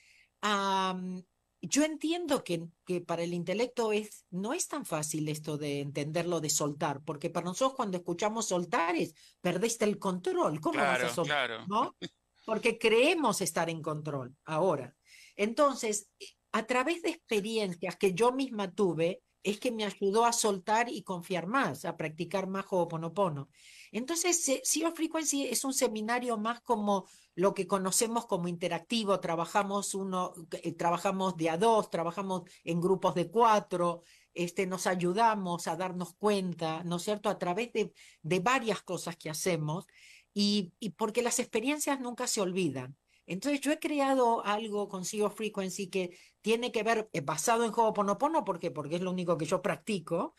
[1.61, 6.41] yo entiendo que, que, para el intelecto es, no es tan fácil esto de entenderlo
[6.41, 10.61] de soltar, porque para nosotros cuando escuchamos soltar es, perdiste el control.
[10.61, 11.69] ¿Cómo vas a soltar?
[11.69, 11.97] ¿no?
[12.45, 14.95] Porque creemos estar en control ahora.
[15.35, 16.09] Entonces,
[16.53, 21.03] a través de experiencias que yo misma tuve, es que me ayudó a soltar y
[21.03, 23.49] confiar más, a practicar más Ho'oponopono.
[23.93, 30.33] Entonces, Zero Frequency es un seminario más como lo que conocemos como interactivo, trabajamos uno,
[30.51, 34.03] eh, trabajamos de a dos, trabajamos en grupos de cuatro,
[34.35, 39.17] este, nos ayudamos a darnos cuenta, ¿no es cierto?, a través de, de varias cosas
[39.17, 39.87] que hacemos,
[40.35, 42.95] y porque las experiencias nunca se olvidan.
[43.27, 47.73] Entonces yo he creado algo con Zero Frequency que tiene que ver, eh, basado en
[47.75, 48.71] Ho'oponopono, ¿por qué?
[48.71, 50.35] Porque es lo único que yo practico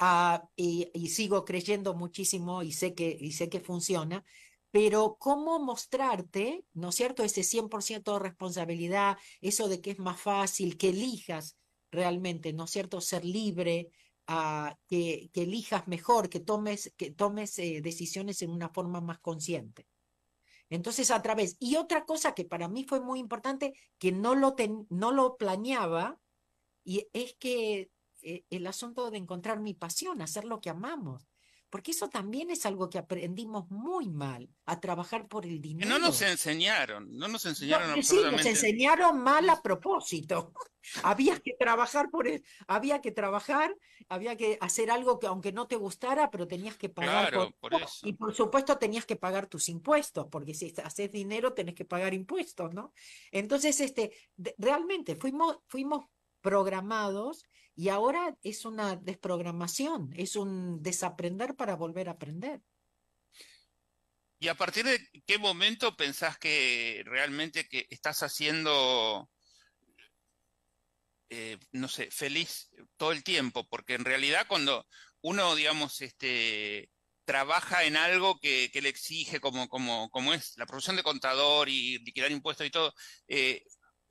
[0.00, 4.24] uh, y, sigo creyendo muchísimo y sé que, sé que funciona,
[4.72, 10.20] pero cómo mostrarte, ¿no es cierto?, ese 100% de responsabilidad, eso de que es más
[10.20, 11.56] fácil, que elijas
[11.92, 13.90] realmente, ¿no es cierto?, ser libre,
[14.88, 19.86] que, que, elijas mejor, que tomes, que tomes eh, decisiones en una forma más consciente.
[20.72, 21.56] Entonces, a través.
[21.60, 24.56] Y otra cosa que para mí fue muy importante, que no lo,
[24.88, 26.18] no lo planeaba,
[26.82, 27.90] y es que
[28.22, 31.28] eh, el asunto de encontrar mi pasión, hacer lo que amamos.
[31.72, 35.88] Porque eso también es algo que aprendimos muy mal, a trabajar por el dinero.
[35.88, 40.52] No nos enseñaron, no nos enseñaron no, Sí, nos enseñaron mal a propósito.
[41.02, 43.74] había que trabajar por el, había que trabajar,
[44.10, 47.30] había que hacer algo que aunque no te gustara, pero tenías que pagar.
[47.30, 48.06] Claro, por, eso.
[48.06, 52.12] Y por supuesto tenías que pagar tus impuestos, porque si haces dinero tenés que pagar
[52.12, 52.92] impuestos, ¿no?
[53.30, 54.12] Entonces, este,
[54.58, 56.04] realmente fuimos, fuimos
[56.42, 62.60] programados y ahora es una desprogramación, es un desaprender para volver a aprender.
[64.38, 69.30] ¿Y a partir de qué momento pensás que realmente que estás haciendo,
[71.30, 73.68] eh, no sé, feliz todo el tiempo?
[73.68, 74.84] Porque en realidad cuando
[75.20, 76.90] uno, digamos, este,
[77.24, 81.98] trabaja en algo que, le exige, como, como, como es la profesión de contador y
[81.98, 82.92] liquidar impuestos y todo,
[83.28, 83.64] eh,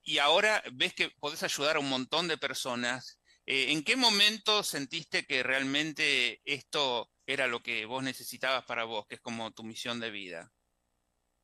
[0.04, 3.20] y ahora ves que podés ayudar a un montón de personas,
[3.54, 9.06] eh, ¿en qué momento sentiste que realmente esto era lo que vos necesitabas para vos,
[9.08, 10.54] que es como tu misión de vida?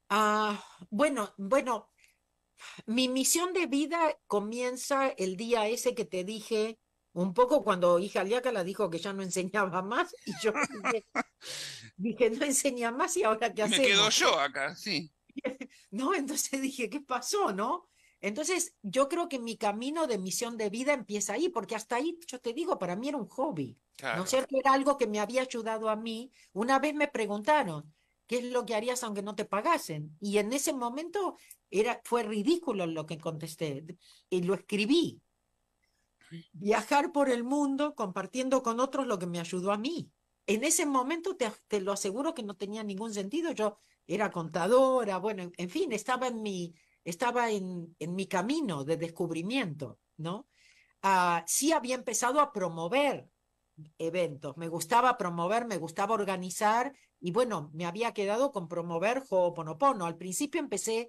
[0.07, 1.91] Ah, bueno, bueno,
[2.85, 6.79] mi misión de vida comienza el día ese que te dije,
[7.11, 10.53] un poco cuando hija la dijo que ya no enseñaba más, y yo
[11.97, 13.85] dije, no enseña más y ahora qué hacemos.
[13.85, 15.11] Me quedo yo acá, sí.
[15.91, 17.89] No, entonces dije, ¿qué pasó, no?
[18.19, 22.17] Entonces, yo creo que mi camino de misión de vida empieza ahí, porque hasta ahí,
[22.27, 23.77] yo te digo, para mí era un hobby.
[24.01, 24.57] ¿No es cierto?
[24.59, 26.31] Era algo que me había ayudado a mí.
[26.53, 27.93] Una vez me preguntaron,
[28.27, 30.15] ¿qué es lo que harías aunque no te pagasen?
[30.19, 31.37] Y en ese momento
[31.69, 33.85] era, fue ridículo lo que contesté.
[34.29, 35.21] Y lo escribí.
[36.53, 40.11] Viajar por el mundo compartiendo con otros lo que me ayudó a mí.
[40.45, 43.51] En ese momento te, te lo aseguro que no tenía ningún sentido.
[43.51, 46.73] Yo era contadora, bueno, en fin, estaba en mi,
[47.09, 50.49] estaba en, en mi camino de descubrimiento, ¿no?
[51.01, 53.29] Ah, sí había empezado a promover
[53.97, 60.05] eventos, me gustaba promover, me gustaba organizar y bueno, me había quedado con promover Ho'oponopono.
[60.05, 61.07] Al principio empecé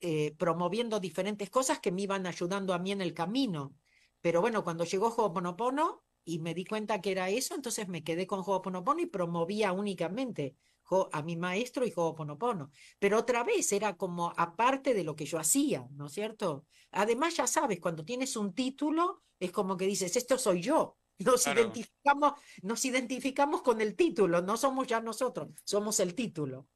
[0.00, 3.74] eh, promoviendo diferentes cosas que me iban ayudando a mí en el camino,
[4.20, 8.26] pero bueno, cuando llegó Ho'oponopono y me di cuenta que era eso, entonces me quedé
[8.26, 10.56] con Ho'oponopono y promovía únicamente
[11.12, 12.70] a mi maestro y Ho'oponopono.
[12.98, 16.66] Pero otra vez era como aparte de lo que yo hacía, ¿no es cierto?
[16.90, 20.96] Además, ya sabes, cuando tienes un título, es como que dices, esto soy yo.
[21.18, 26.68] Nos, identificamos, nos identificamos con el título, no somos ya nosotros, somos el título.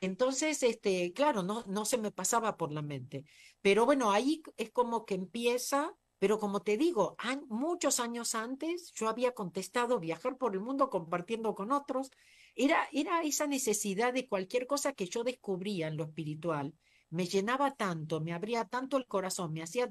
[0.00, 3.26] Entonces, este, claro, no, no se me pasaba por la mente.
[3.60, 7.16] Pero bueno, ahí es como que empieza, pero como te digo,
[7.48, 12.10] muchos años antes yo había contestado viajar por el mundo compartiendo con otros.
[12.54, 16.74] Era, era esa necesidad de cualquier cosa que yo descubría en lo espiritual
[17.14, 19.88] me llenaba tanto, me abría tanto el corazón, me hacía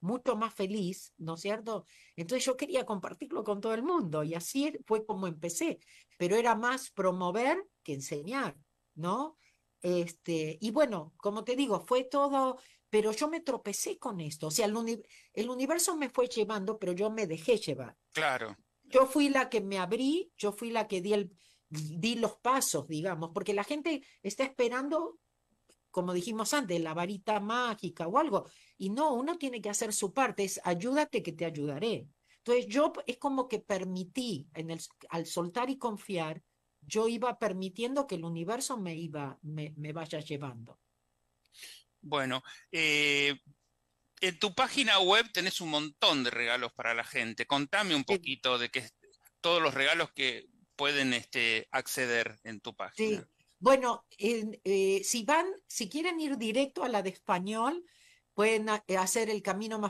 [0.00, 1.86] mucho más feliz, ¿no es cierto?
[2.16, 5.78] Entonces yo quería compartirlo con todo el mundo y así fue como empecé,
[6.18, 8.58] pero era más promover que enseñar,
[8.94, 9.38] ¿no?
[9.80, 12.58] Este, y bueno, como te digo, fue todo,
[12.90, 15.02] pero yo me tropecé con esto, o sea, el,
[15.32, 17.96] el universo me fue llevando, pero yo me dejé llevar.
[18.12, 18.54] Claro.
[18.84, 21.32] Yo fui la que me abrí, yo fui la que di el,
[21.68, 25.18] di los pasos, digamos, porque la gente está esperando
[25.96, 28.50] como dijimos antes, la varita mágica o algo.
[28.76, 32.06] Y no, uno tiene que hacer su parte, es ayúdate que te ayudaré.
[32.36, 36.42] Entonces yo es como que permití, en el, al soltar y confiar,
[36.82, 40.78] yo iba permitiendo que el universo me iba, me, me vaya llevando.
[42.02, 43.40] Bueno, eh,
[44.20, 47.46] en tu página web tenés un montón de regalos para la gente.
[47.46, 48.86] Contame un poquito de que
[49.40, 53.20] todos los regalos que pueden este, acceder en tu página.
[53.20, 53.26] Sí.
[53.58, 57.84] Bueno, eh, si van, si quieren ir directo a la de español,
[58.34, 59.80] pueden eh, hacer el camino.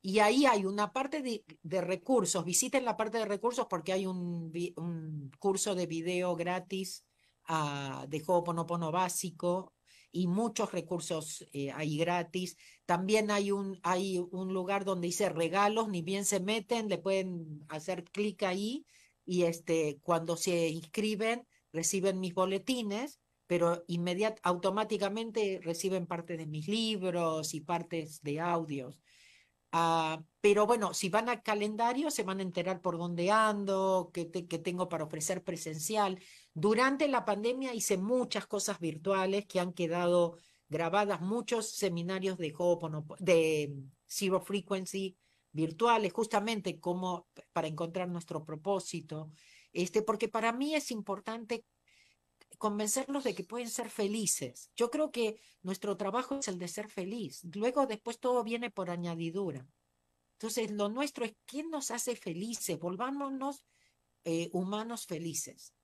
[0.00, 2.44] Y ahí hay una parte de, recursos.
[2.44, 7.04] Visiten la parte de recursos porque hay un, curso de video gratis
[7.48, 9.74] uh, de Ho'oponopono básico
[10.12, 12.56] y muchos recursos eh, ahí gratis.
[12.86, 17.66] También hay un, hay un lugar donde dice regalos, ni bien se meten, le pueden
[17.68, 18.86] hacer clic ahí
[19.28, 26.66] y este, cuando se inscriben reciben mis boletines, pero inmediat automáticamente reciben parte de mis
[26.66, 29.00] libros y partes de audios.
[29.70, 34.24] Ah, pero bueno, si van al calendario se van a enterar por dónde ando, qué,
[34.24, 36.18] tengo para ofrecer presencial.
[36.54, 40.36] Durante la pandemia hice muchas cosas virtuales que han quedado
[40.70, 42.54] grabadas, muchos seminarios de
[43.18, 43.74] de
[44.06, 45.16] Zero Frequency
[45.52, 49.32] virtuales, justamente como para encontrar nuestro propósito
[49.72, 51.64] este, porque para mí es importante
[52.58, 54.70] convencerlos de que pueden ser felices.
[54.74, 57.42] Yo creo que nuestro trabajo es el de ser feliz.
[57.54, 59.66] Luego después todo viene por añadidura.
[60.32, 63.64] Entonces, lo nuestro es quién nos hace felices, volvámonos
[64.24, 65.74] eh, humanos felices.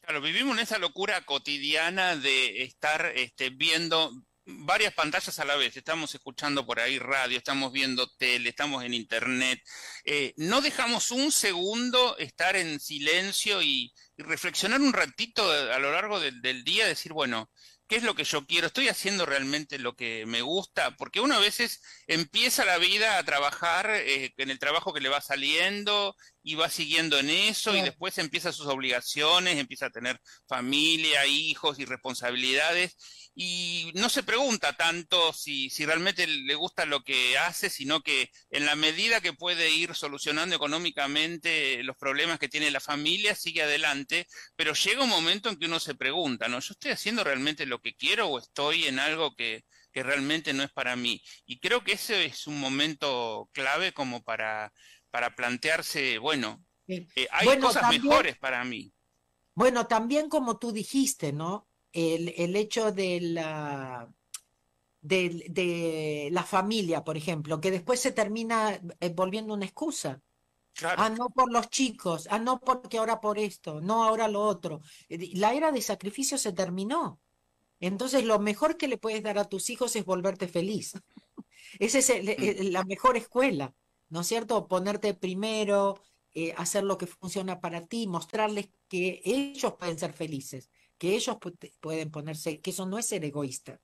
[0.00, 4.10] Claro, vivimos en esa locura cotidiana de estar este, viendo
[4.44, 5.76] varias pantallas a la vez.
[5.76, 9.60] Estamos escuchando por ahí radio, estamos viendo tele, estamos en internet.
[10.04, 16.20] Eh, no dejamos un segundo estar en silencio y, reflexionar un ratito a lo largo
[16.20, 17.50] del día, decir, bueno,
[17.88, 18.68] ¿qué es lo que yo quiero?
[18.68, 20.96] ¿Estoy haciendo realmente lo que me gusta?
[20.96, 25.08] Porque uno a veces empieza la vida a trabajar eh, en el trabajo que le
[25.08, 30.20] va saliendo y va siguiendo en eso y después empieza sus obligaciones, empieza a tener
[30.46, 32.96] familia, hijos y responsabilidades
[33.34, 38.30] y no se pregunta tanto si, si realmente le gusta lo que hace, sino que
[38.50, 43.62] en la medida que puede ir solucionando económicamente los problemas que tiene la familia, sigue
[43.62, 44.26] adelante,
[44.56, 46.60] pero llega un momento en que uno se pregunta, ¿no?
[46.60, 50.62] ¿Yo estoy haciendo realmente lo que quiero o estoy en algo que, que realmente no
[50.62, 51.22] es para mí?
[51.46, 54.72] Y creo que ese es un momento clave como para,
[55.10, 58.92] para plantearse, bueno, eh, hay cosas mejores para mí.
[59.54, 61.68] Bueno, también como tú dijiste, ¿no?
[61.92, 64.08] el, el hecho de la,
[65.00, 70.20] de, de, la familia, por ejemplo, que después se termina eh, volviendo una excusa.
[70.82, 74.80] Ah, no por los chicos, ah, no porque ahora por esto, no ahora lo otro.
[75.10, 77.20] Eh, la era de sacrificio se terminó.
[77.82, 80.94] Entonces, lo mejor que le puedes dar a tus hijos es volverte feliz.
[81.78, 83.74] Esa es la mejor escuela,
[84.08, 84.66] ¿no es cierto?
[84.68, 90.70] Ponerte primero, eh, hacer lo que funciona para ti, mostrarles que ellos pueden ser felices
[91.02, 91.36] que ellos
[91.80, 93.80] pueden ponerse, que eso no es ser egoísta.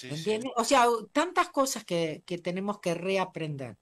[0.00, 0.52] ¿Entiendes?
[0.54, 3.76] O sea, tantas cosas que, que tenemos que reaprender.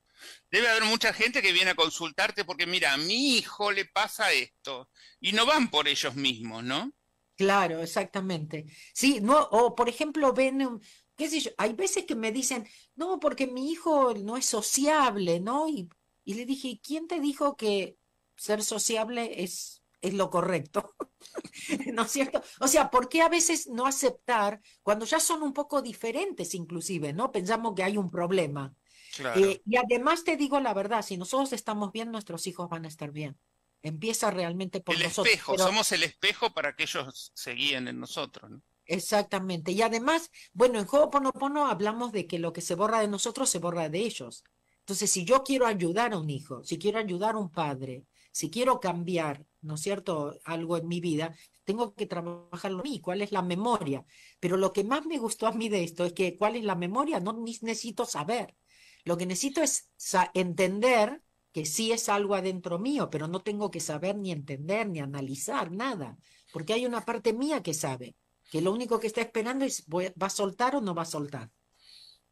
[0.50, 4.32] Debe haber mucha gente que viene a consultarte porque, mira, a mi hijo le pasa
[4.32, 4.88] esto
[5.20, 6.90] y no van por ellos mismos, ¿no?
[7.38, 8.66] Claro, exactamente.
[8.92, 10.80] Sí, no, o por ejemplo, ven,
[11.16, 12.66] qué sé yo, hay veces que me dicen,
[12.96, 15.68] no, porque mi hijo no es sociable, ¿no?
[15.68, 15.88] Y,
[16.24, 17.96] y le dije, ¿quién te dijo que
[18.36, 20.94] ser sociable es es lo correcto.
[21.92, 22.42] ¿No es cierto?
[22.60, 27.12] O sea, ¿por qué a veces no aceptar cuando ya son un poco diferentes inclusive,
[27.12, 27.32] ¿no?
[27.32, 28.74] Pensamos que hay un problema.
[29.32, 32.88] Eh, y además te digo la verdad, si nosotros estamos bien, nuestros hijos van a
[32.88, 33.38] estar bien.
[33.82, 35.26] Empieza realmente por el nosotros.
[35.26, 38.50] espejo, somos el espejo para que ellos se guíen en nosotros.
[38.50, 38.62] ¿no?
[38.86, 39.72] Exactamente.
[39.72, 43.58] Y además, bueno, en Ho'oponopono hablamos de que lo que se borra de nosotros se
[43.58, 44.44] borra de ellos.
[44.80, 48.50] Entonces, si yo quiero ayudar a un hijo, si quiero ayudar a un padre, si
[48.50, 53.20] quiero cambiar, ¿no es cierto?, algo en mi vida, tengo que trabajarlo a mí, cuál
[53.20, 54.06] es la memoria.
[54.40, 56.74] Pero lo que más me gustó a mí de esto es que cuál es la
[56.74, 58.56] memoria, no necesito saber.
[59.04, 59.90] Lo que necesito es
[60.32, 61.22] entender
[61.52, 65.70] que sí es algo adentro mío, pero no tengo que saber ni entender ni analizar
[65.70, 66.16] nada,
[66.52, 68.14] porque hay una parte mía que sabe,
[68.50, 71.50] que lo único que está esperando es va a soltar o no va a soltar.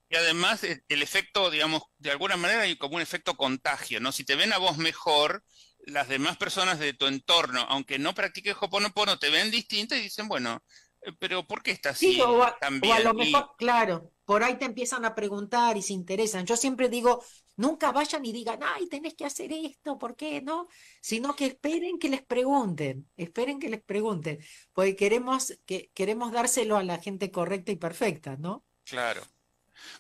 [0.09, 4.13] Y además eh, el efecto, digamos, de alguna manera hay como un efecto contagio, ¿no?
[4.13, 5.43] Si te ven a vos mejor,
[5.81, 10.29] las demás personas de tu entorno, aunque no practiques Hoponopono, te ven distinta y dicen,
[10.29, 10.63] bueno,
[11.03, 12.15] eh, pero ¿por qué estás así?
[12.15, 12.55] Sí, o a,
[13.01, 16.47] lo mejor, claro, por ahí te empiezan a preguntar y se interesan.
[16.47, 17.25] Yo siempre digo,
[17.57, 20.69] nunca vayan y digan, ay, tenés que hacer esto, ¿por qué no?
[21.01, 24.39] Sino que esperen que les pregunten, esperen que les pregunten,
[24.73, 28.65] porque queremos, que, queremos dárselo a la gente correcta y perfecta, ¿no?
[28.85, 29.23] Claro.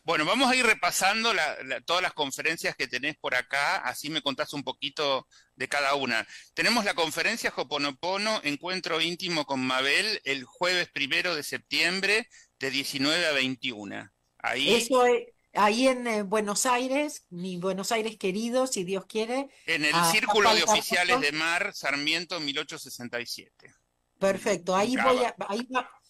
[0.04, 1.32] Bueno, vamos a ir repasando
[1.84, 6.26] todas las conferencias que tenés por acá, así me contás un poquito de cada una.
[6.54, 12.28] Tenemos la conferencia Hoponopono, Encuentro Íntimo con Mabel, el jueves primero de septiembre
[12.58, 14.10] de 19 a 21.
[14.38, 14.74] Ahí...
[14.74, 15.24] Eso es,
[15.56, 19.48] ahí en eh, Buenos Aires, mi Buenos Aires querido, si Dios quiere.
[19.66, 23.74] En el Círculo de Oficiales de Mar, Sarmiento 1867.
[24.18, 25.68] Perfecto, ahí voy a, ahí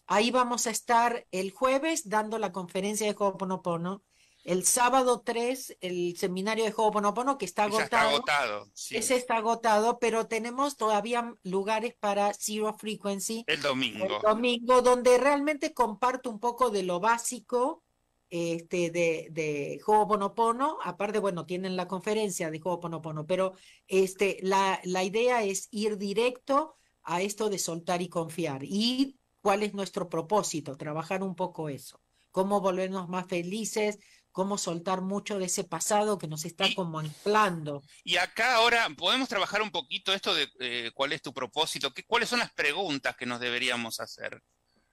[0.09, 4.05] Ahí vamos a estar el jueves dando la conferencia de Ho'oponopono.
[4.45, 7.85] El sábado 3, el seminario de Ho'oponopono que está agotado.
[7.85, 13.43] Está agotado, Ese está agotado, pero tenemos todavía lugares para Zero Frequency.
[13.49, 14.05] El domingo.
[14.05, 17.83] El domingo, donde realmente comparto un poco de lo básico
[18.31, 20.79] este, de, de Ho'oponopono.
[20.83, 23.55] Aparte, bueno, tienen la conferencia de Ho'oponopono, pero
[23.87, 28.63] este, la, la idea es ir directo a esto de soltar y confiar.
[28.65, 32.01] Y cuál es nuestro propósito, trabajar un poco eso,
[32.33, 33.99] cómo volvernos más felices,
[34.37, 37.83] cómo soltar mucho de ese pasado que nos está como anclando.
[38.05, 42.03] Y acá ahora podemos trabajar un poquito esto de eh, cuál es tu propósito, ¿Qué,
[42.05, 44.43] cuáles son las preguntas que nos deberíamos hacer.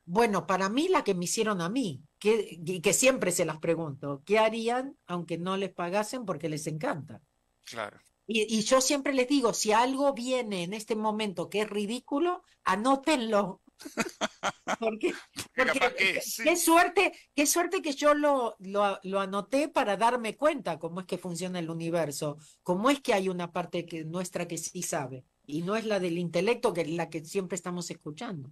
[0.06, 3.60] Bueno, para mí la que me hicieron a mí, que, y que siempre se las
[3.60, 7.22] pregunto, ¿qué harían aunque no les pagasen porque les encanta?
[7.64, 7.97] Claro.
[8.26, 12.43] Y, y, yo siempre les digo, si algo viene en este momento que es ridículo,
[12.64, 13.62] anótenlo,
[14.80, 15.14] porque,
[16.43, 21.18] qué suerte, qué suerte que yo lo, lo, anoté para darme cuenta cómo es que
[21.18, 25.62] funciona el universo, cómo es que hay una parte que, nuestra que sí sabe, y
[25.62, 28.51] no es la del intelecto, que es la que siempre estamos escuchando.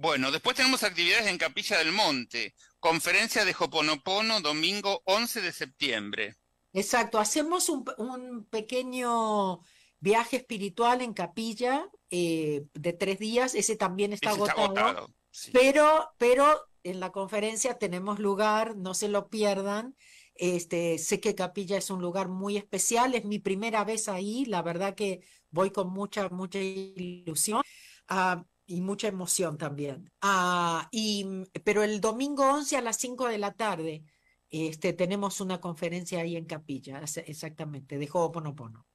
[0.00, 6.36] Bueno, después tenemos actividades en Capilla del Monte, conferencia de Hoponopono, domingo 11 de septiembre.
[6.72, 9.58] Exacto, hacemos un, un pequeño
[9.98, 15.12] viaje espiritual en capilla eh, de tres días, ese también está agotado.
[15.52, 16.46] Pero, pero
[16.84, 19.96] en la conferencia tenemos lugar, no se lo pierdan.
[20.36, 24.62] Este, sé que Capilla es un lugar muy especial, es mi primera vez ahí, la
[24.62, 27.62] verdad que voy con mucha, mucha ilusión
[28.06, 30.12] ah, y mucha emoción también.
[30.20, 31.26] Ah, y,
[31.64, 34.04] pero el domingo 11 a las 5 de la tarde
[34.50, 38.86] este, tenemos una conferencia ahí en Capilla, exactamente, de Ho'oponopono.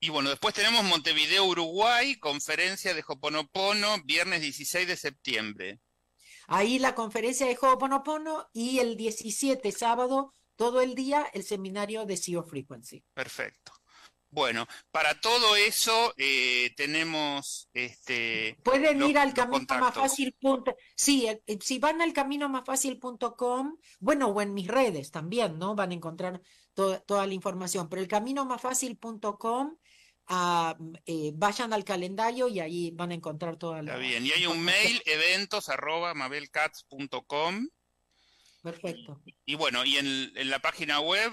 [0.00, 5.80] Y bueno, después tenemos Montevideo, Uruguay, conferencia de Hoponopono, viernes 16 de septiembre.
[6.46, 12.16] Ahí la conferencia de Hoponopono y el 17, sábado, todo el día, el seminario de
[12.16, 13.02] Zero Frequency.
[13.12, 13.72] Perfecto.
[14.30, 18.58] Bueno, para todo eso eh, tenemos este.
[18.62, 20.36] Pueden ir al camino más fácil.
[20.94, 25.74] Sí, eh, si van al camino más fácil.com, bueno, o en mis redes también, ¿no?
[25.74, 26.40] Van a encontrar
[26.74, 27.88] toda la información.
[27.88, 29.76] Pero el camino más fácil.com
[30.28, 33.92] a, eh, vayan al calendario y ahí van a encontrar toda la...
[33.92, 37.68] Está bien, y hay un mail, eventos arroba mabelcats.com.
[38.62, 39.22] Perfecto.
[39.44, 41.32] Y, bueno, y en, la página web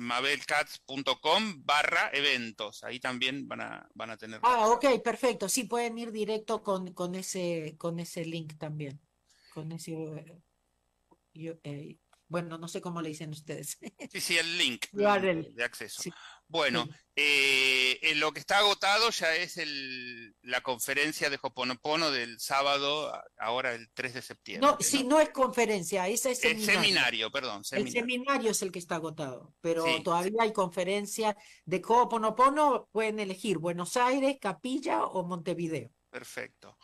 [0.00, 4.40] mabelcats.com barra eventos, ahí también van a, van a tener...
[4.42, 9.00] Ah, ok, perfecto, sí, pueden ir directo con, con, ese, con ese link también,
[9.52, 9.92] con ese...
[11.34, 11.98] Eh,
[12.30, 13.76] bueno, no sé cómo le dicen ustedes.
[14.12, 16.02] Sí, sí, el link de acceso.
[16.46, 23.12] Bueno, eh, lo que está agotado ya es el, la conferencia de Hoponopono del sábado,
[23.36, 24.70] ahora el 3 de septiembre.
[24.70, 26.70] No, sí, no es conferencia, ese es seminario.
[26.70, 27.62] El seminario, perdón.
[27.72, 33.58] El seminario es el que está agotado, pero todavía hay conferencia de Hoponopono, pueden elegir
[33.58, 35.90] Buenos Aires, Capilla o Montevideo.
[36.10, 36.78] Perfecto.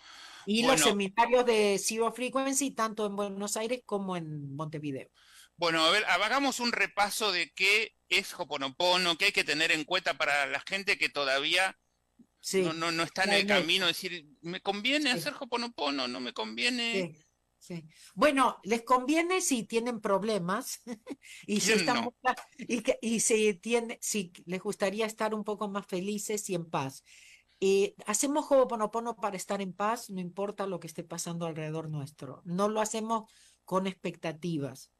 [0.45, 5.09] Y los seminarios de Zero Frequency, tanto en Buenos Aires como en Montevideo.
[5.57, 9.85] Bueno, a ver, hagamos un repaso de qué es Hoponopono, qué hay que tener en
[9.85, 11.79] cuenta para la gente que todavía
[12.53, 16.07] no, no, está en el camino, decir, ¿me conviene hacer Hoponopono?
[16.07, 17.17] ¿No me conviene?
[17.59, 17.85] Sí.
[18.15, 20.83] Bueno, les conviene si tienen problemas
[21.47, 22.09] y si están
[22.59, 26.71] y, que, y si, tiene, si les gustaría estar un poco más felices y en
[26.71, 27.03] paz.
[27.59, 32.43] Eh, hacemos Ho'oponopono para estar en paz, no importa lo que esté pasando alrededor nuestro.
[32.45, 33.33] No lo hacemos
[33.65, 34.93] con expectativas.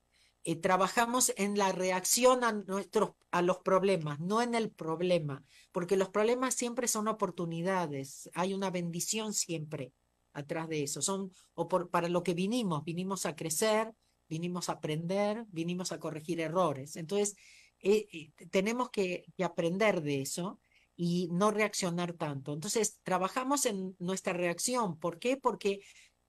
[0.49, 5.43] Eh, trabajamos en la reacción a, nuestros, a los problemas, no en el problema,
[5.73, 9.93] porque los problemas siempre son oportunidades, hay una bendición siempre
[10.33, 13.93] atrás de eso, son o por, para lo que vinimos, vinimos a crecer,
[14.29, 16.95] vinimos a aprender, vinimos a corregir errores.
[16.95, 17.35] Entonces,
[17.81, 20.61] eh, tenemos que, que aprender de eso
[20.95, 22.53] y no reaccionar tanto.
[22.53, 24.97] Entonces, trabajamos en nuestra reacción.
[24.97, 25.37] ¿Por qué?
[25.37, 25.81] Porque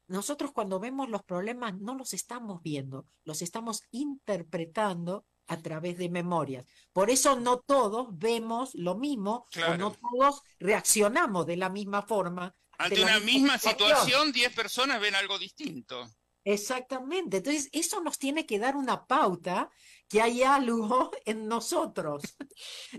[0.08, 6.10] nosotros cuando vemos los problemas no los estamos viendo, los estamos interpretando a través de
[6.10, 6.66] memorias.
[6.92, 12.54] Por eso no todos vemos lo mismo o no todos reaccionamos de la misma forma.
[12.78, 16.08] Ante una misma situación, 10 personas ven algo distinto.
[16.44, 17.38] Exactamente.
[17.38, 19.70] Entonces, eso nos tiene que dar una pauta
[20.08, 22.24] que hay algo en nosotros,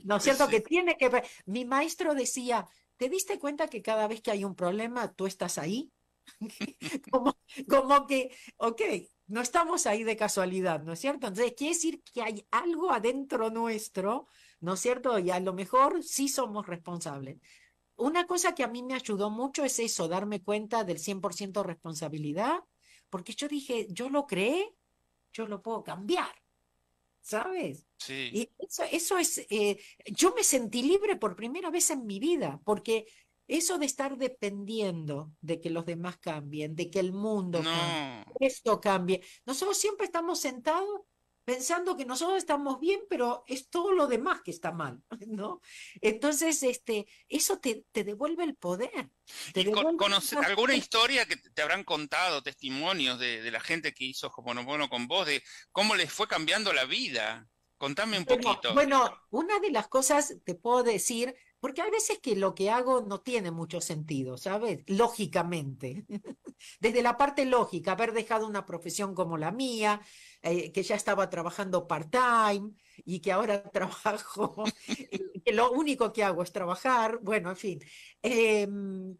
[0.04, 0.48] ¿no es cierto?
[0.48, 1.26] Que tiene que ver.
[1.46, 5.56] Mi maestro decía, ¿te diste cuenta que cada vez que hay un problema tú estás
[5.56, 5.90] ahí?
[7.10, 8.82] como, como que, ok,
[9.26, 11.26] no estamos ahí de casualidad, ¿no es cierto?
[11.26, 14.28] Entonces, quiere decir que hay algo adentro nuestro,
[14.60, 15.18] ¿no es cierto?
[15.18, 17.38] Y a lo mejor sí somos responsables.
[17.96, 22.60] Una cosa que a mí me ayudó mucho es eso, darme cuenta del 100% responsabilidad,
[23.10, 24.74] porque yo dije, yo lo creé,
[25.32, 26.30] yo lo puedo cambiar.
[27.28, 27.86] ¿sabes?
[27.98, 28.30] Sí.
[28.32, 32.58] Y eso, eso es, eh, yo me sentí libre por primera vez en mi vida,
[32.64, 33.06] porque
[33.48, 38.80] eso de estar dependiendo de que los demás cambien, de que el mundo cambie, esto
[38.80, 41.00] cambie, nosotros siempre estamos sentados
[41.48, 45.62] pensando que nosotros estamos bien, pero es todo lo demás que está mal, ¿no?
[46.02, 49.08] Entonces, este, eso te, te devuelve el poder.
[50.44, 55.26] alguna historia que te habrán contado, testimonios de, la gente que hizo Hoponopono con vos,
[55.26, 55.42] de
[55.72, 57.48] cómo les fue cambiando la vida?
[57.78, 58.74] Contame un poquito.
[58.74, 63.00] Bueno, una de las cosas te puedo decir porque hay veces que lo que hago
[63.00, 64.84] no tiene mucho sentido, ¿sabes?
[64.86, 66.04] Lógicamente.
[66.80, 70.00] Desde la parte lógica, haber dejado una profesión como la mía,
[70.42, 72.72] eh, que ya estaba trabajando part-time
[73.04, 74.64] y que ahora trabajo,
[75.44, 77.80] que lo único que hago es trabajar, bueno, en fin,
[78.22, 79.16] em,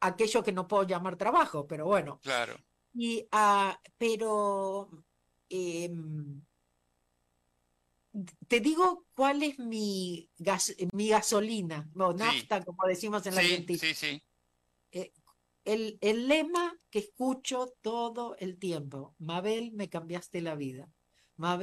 [0.00, 2.20] aquello que no puedo llamar trabajo, pero bueno.
[2.22, 2.54] Claro.
[2.94, 4.90] Y, uh, pero
[5.48, 6.42] em,
[8.46, 10.30] te digo cuál es mi,
[10.92, 13.78] mi gasolina, o nafta, como decimos en la Argentina.
[13.78, 14.22] Sí, sí.
[14.92, 15.12] Eh,
[15.64, 20.88] el, el lema que escucho todo el tiempo, Mabel, me cambiaste la vida.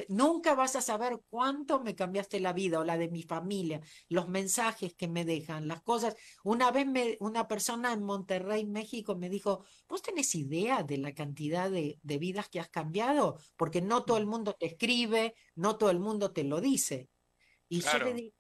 [0.08, 4.30] Nunca vas a saber cuánto me cambiaste la vida o la de mi familia, los
[4.30, 6.16] mensajes que me dejan, las cosas.
[6.44, 11.14] Una vez me, una persona en Monterrey, México, me dijo, ¿vos tenés idea de la
[11.14, 13.38] cantidad de, de vidas que has cambiado?
[13.58, 14.30] Porque no todo el mm.
[14.30, 17.10] mundo te escribe, no todo el mundo te lo dice.
[17.68, 18.34] Y yo le,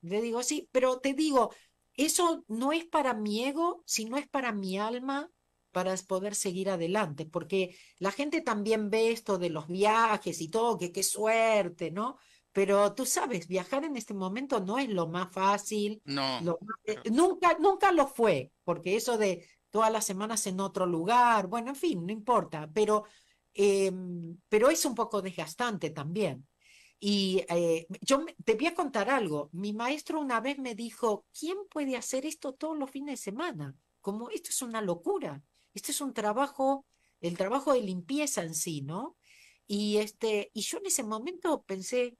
[0.00, 1.52] le digo, sí, pero te digo,
[1.94, 5.30] eso no es para mi ego, sino es para mi alma
[5.72, 10.78] para poder seguir adelante, porque la gente también ve esto de los viajes y todo,
[10.78, 12.18] que qué suerte, ¿no?
[12.52, 16.02] Pero tú sabes, viajar en este momento no es lo más fácil.
[16.04, 16.58] No.
[16.84, 21.70] Eh, nunca, nunca lo fue, porque eso de todas las semanas en otro lugar, bueno,
[21.70, 23.04] en fin, no importa, pero,
[23.54, 26.46] em, pero es un poco desgastante también.
[26.98, 29.48] Y eh, yo te voy a contar algo.
[29.52, 33.74] Mi maestro una vez me dijo, ¿quién puede hacer esto todos los fines de semana?
[34.02, 35.42] Como esto es una locura.
[35.74, 36.86] Este es un trabajo,
[37.20, 39.16] el trabajo de limpieza en sí, ¿no?
[39.66, 42.16] Y, este, y yo en ese momento pensé,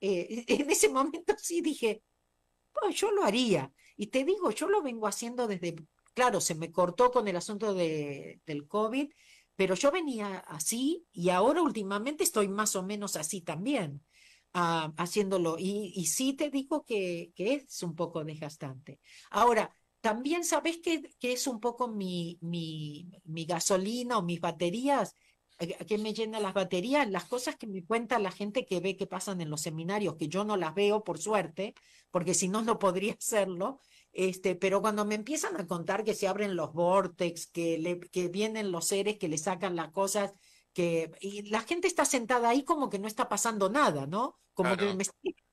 [0.00, 2.02] eh, en ese momento sí dije,
[2.90, 3.72] yo lo haría.
[3.96, 5.76] Y te digo, yo lo vengo haciendo desde,
[6.14, 9.10] claro, se me cortó con el asunto de, del COVID,
[9.54, 14.02] pero yo venía así y ahora últimamente estoy más o menos así también.
[14.54, 19.00] Ah, haciéndolo y, y, sí te digo que, que es un poco desgastante.
[19.30, 25.14] Ahora, también sabes que, es un poco mi, mi, mi, gasolina o mis baterías,
[25.60, 28.96] eh, que me llena las baterías, las cosas que me cuenta la gente que ve
[28.96, 31.74] que pasan en los seminarios, que yo no las veo por suerte,
[32.10, 33.80] porque si no, no podría hacerlo.
[34.12, 38.28] Este, pero cuando me empiezan a contar que se abren los vortex, que, le, que
[38.28, 40.34] vienen los seres que le sacan las cosas,
[40.72, 44.40] que y la gente está sentada ahí como que no está pasando nada, ¿no?
[44.52, 45.04] Como, que, me,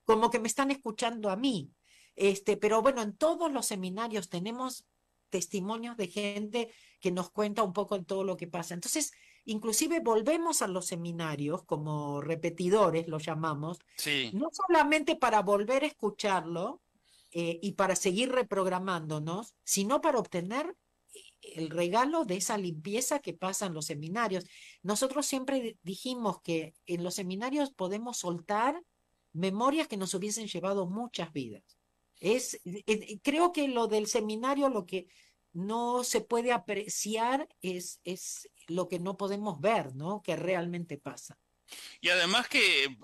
[0.04, 1.72] como que me están escuchando a mí.
[2.16, 4.84] Este, pero bueno, en todos los seminarios tenemos
[5.30, 8.74] testimonios de gente que nos cuenta un poco en todo lo que pasa.
[8.74, 9.12] Entonces,
[9.44, 13.78] inclusive volvemos a los seminarios como repetidores, lo llamamos,
[14.32, 16.82] no solamente para volver a escucharlo
[17.30, 20.76] eh, y para seguir reprogramándonos, sino para obtener
[21.42, 24.44] el regalo de esa limpieza que pasa en los seminarios.
[24.82, 28.82] Nosotros siempre dijimos que en los seminarios podemos soltar
[29.32, 31.79] memorias que nos hubiesen llevado muchas vidas.
[32.20, 35.08] Es, eh, eh, creo que lo del seminario, lo que
[35.52, 40.22] no se puede apreciar es, es lo que no podemos ver, ¿no?
[40.22, 41.38] Que realmente pasa.
[42.00, 42.96] Y además que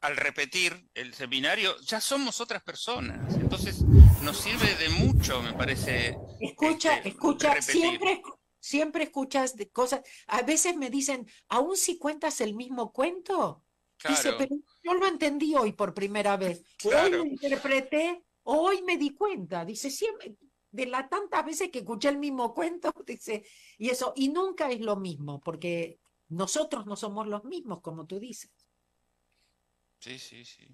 [0.00, 3.82] al, repetir el seminario ya somos otras personas, entonces
[4.22, 6.16] nos sirve de mucho, me parece.
[6.40, 8.22] Escucha, este, escucha, siempre,
[8.58, 10.02] siempre escuchas de cosas.
[10.26, 13.64] A veces me dicen, aún si cuentas el mismo cuento,
[14.08, 16.62] dice, pero yo lo entendí hoy por primera vez.
[16.84, 19.64] Hoy lo interpreté, hoy me di cuenta.
[19.64, 20.36] Dice, siempre,
[20.70, 23.44] de las tantas veces que escuché el mismo cuento, dice,
[23.76, 28.18] y eso, y nunca es lo mismo, porque nosotros no somos los mismos, como tú
[28.18, 28.50] dices.
[30.00, 30.66] Sí, sí, sí.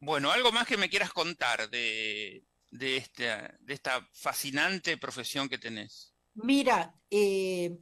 [0.00, 5.58] Bueno, algo más que me quieras contar de, de, esta, de esta fascinante profesión que
[5.58, 6.14] tenés.
[6.34, 7.78] Mira, eh,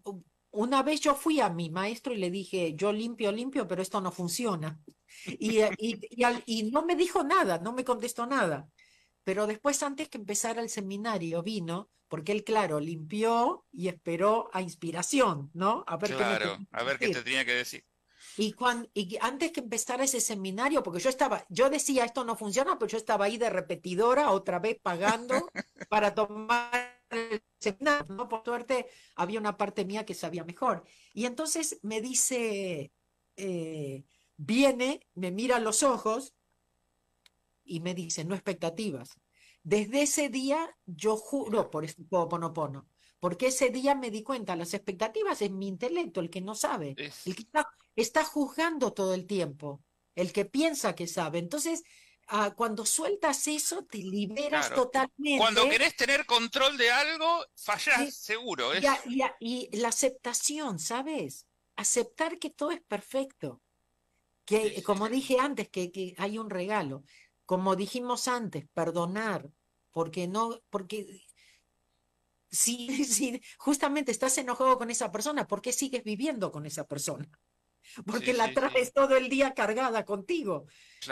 [0.51, 4.01] una vez yo fui a mi maestro y le dije, yo limpio, limpio, pero esto
[4.01, 4.79] no funciona.
[5.27, 6.01] Y, y,
[6.47, 8.69] y, no me dijo nada, no me contestó nada.
[9.25, 14.61] Pero después, antes que empezara el seminario, vino, porque él, claro, limpió y esperó a
[14.61, 15.85] inspiración, ¿no?
[15.87, 17.85] A ver claro, qué a ver qué te tenía que decir.
[18.37, 22.37] Y, cuando, y antes que empezara ese seminario, porque yo estaba, yo decía esto no
[22.37, 25.51] funciona, pero yo estaba ahí de repetidora, otra vez pagando
[25.89, 28.29] para tomar el seminario, ¿no?
[28.29, 30.85] Por suerte había una parte mía que sabía mejor.
[31.13, 32.93] Y entonces me dice,
[33.37, 34.05] eh,
[34.37, 36.35] viene, me mira a los ojos
[37.65, 39.15] y me dice, no expectativas.
[39.63, 42.89] Desde ese día yo juro por este Ponopono,
[43.21, 46.97] porque ese día me di cuenta, las expectativas es mi intelecto, el que no sabe,
[47.25, 47.47] el que
[47.95, 49.85] está, juzgando todo el tiempo,
[50.17, 51.39] el que piensa que sabe.
[51.39, 51.85] Entonces,
[52.27, 55.39] ah, cuando sueltas eso, te liberas totalmente.
[55.39, 58.73] Cuando querés tener control de algo, fallas seguro.
[59.39, 61.47] Y, la aceptación, ¿sabes?
[61.77, 63.63] Aceptar que todo es perfecto.
[64.45, 67.05] Que, como dije antes, que, que hay un regalo
[67.53, 69.51] como dijimos antes, perdonar,
[69.91, 71.23] porque no, porque
[72.51, 77.29] si, si justamente estás enojado con esa persona, ¿por qué sigues viviendo con esa persona?
[78.07, 80.67] Porque la traes todo el día cargada contigo.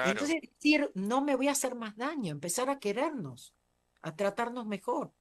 [0.05, 3.55] Entonces, decir, no me voy a hacer más daño, empezar a querernos,
[4.01, 5.12] a tratarnos mejor.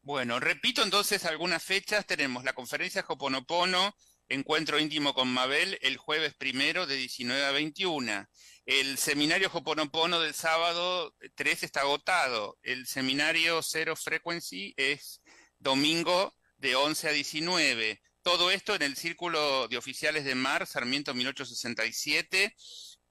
[0.00, 2.06] Bueno, repito entonces algunas fechas.
[2.06, 3.94] Tenemos la conferencia Joponopono,
[4.28, 8.26] encuentro íntimo con Mabel, el jueves primero de 19 a 21.
[8.66, 12.58] El seminario Hoponopono del sábado 3 está agotado.
[12.62, 15.22] El seminario Zero Frequency es
[15.58, 18.02] domingo de 11 a 19.
[18.22, 22.54] Todo esto en el Círculo de Oficiales de Mar, Sarmiento 1867.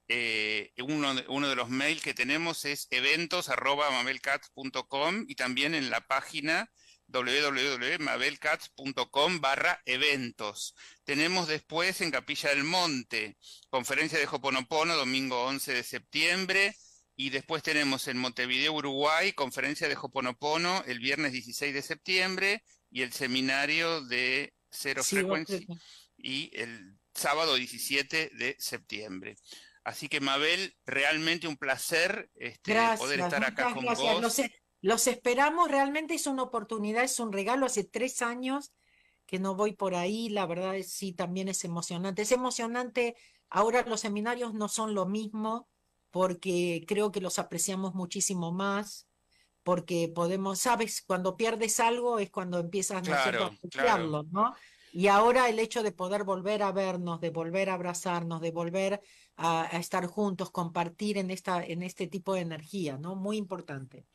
[0.09, 5.99] Eh, uno, de, uno, de los mails que tenemos es eventos.mabelcats.com y también en la
[6.01, 6.71] página
[7.07, 10.75] www.mabelcats.com barra eventos.
[11.03, 13.37] Tenemos después en Capilla del Monte,
[13.69, 16.75] conferencia de Hoponopono, domingo 11 de septiembre,
[17.15, 23.01] y después tenemos en Montevideo, Uruguay, conferencia de Hoponopono el viernes 16 de septiembre, y
[23.01, 25.65] el seminario de Cero Frequency,
[26.17, 29.37] y el sábado 17 de septiembre.
[29.83, 33.99] Así que Mabel, realmente un placer este, poder estar acá con vos.
[34.81, 37.65] Los esperamos, realmente es una oportunidad, es un regalo.
[37.65, 38.73] Hace tres años
[39.25, 42.21] que no voy por ahí, la verdad es, sí, también es emocionante.
[42.21, 43.15] Es emocionante,
[43.49, 45.67] ahora los seminarios no son lo mismo
[46.11, 49.07] porque creo que los apreciamos muchísimo más,
[49.63, 54.55] porque podemos, sabes, cuando pierdes algo es cuando empiezas a apreciarlo, ¿no?
[54.93, 59.01] Y ahora el hecho de poder volver a vernos, de volver a abrazarnos, de volver
[59.35, 63.15] a, a estar juntos, compartir en, esta, en este tipo de energía, ¿no?
[63.15, 64.05] Muy importante.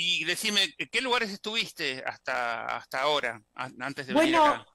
[0.00, 0.60] Y decime,
[0.92, 3.42] ¿qué lugares estuviste hasta, hasta ahora,
[3.80, 4.66] antes de bueno, venir acá?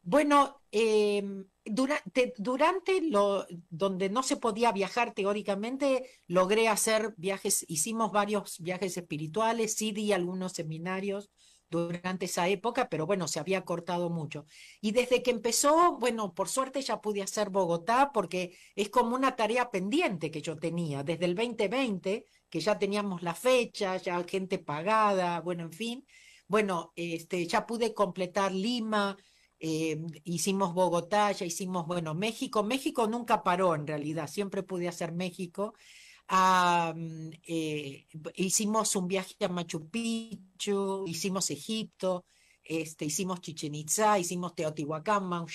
[0.00, 8.10] Bueno, em, durante, durante lo donde no se podía viajar teóricamente, logré hacer viajes, hicimos
[8.10, 11.30] varios viajes espirituales, sí di algunos seminarios
[11.68, 14.46] durante esa época, pero bueno, se había cortado mucho.
[14.80, 19.36] Y desde que empezó, bueno, por suerte ya pude hacer Bogotá porque es como una
[19.36, 24.58] tarea pendiente que yo tenía desde el 2020 que ya teníamos la fecha, ya gente
[24.58, 26.06] pagada, bueno, en fin.
[26.48, 29.16] Bueno, este, ya pude completar Lima,
[29.60, 32.64] eh, hicimos Bogotá, ya hicimos, bueno, México.
[32.64, 35.74] México nunca paró en realidad, siempre pude hacer México.
[37.46, 42.24] Eh, hicimos un viaje a Machu Picchu, hicimos Egipto,
[42.64, 45.50] este, hicimos Chichen Itza, hicimos Teotihuacán, Mount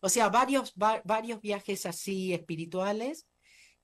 [0.00, 3.26] o sea, varios, varios viajes así espirituales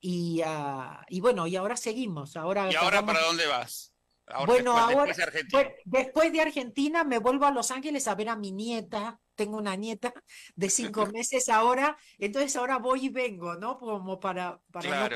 [0.01, 2.37] y, uh, y bueno, y ahora seguimos.
[2.37, 3.93] Ahora ¿Y ahora para dónde vas?
[4.47, 5.15] bueno, ahora,
[5.85, 9.21] después de Argentina me vuelvo a Los Ángeles a ver a mi nieta.
[9.37, 10.13] Tengo una nieta
[10.55, 13.79] de cinco meses ahora, entonces ahora voy y vengo, ¿no?
[13.79, 15.09] Como para, para,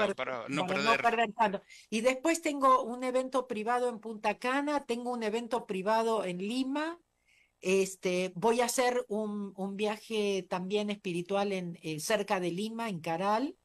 [0.48, 1.62] no, perder, tanto.
[1.88, 7.00] Y después tengo un evento privado en Punta Cana, tengo un evento privado en Lima,
[7.60, 13.00] este, voy a hacer un, un viaje también espiritual en, eh, cerca de Lima, en
[13.00, 13.56] Caral,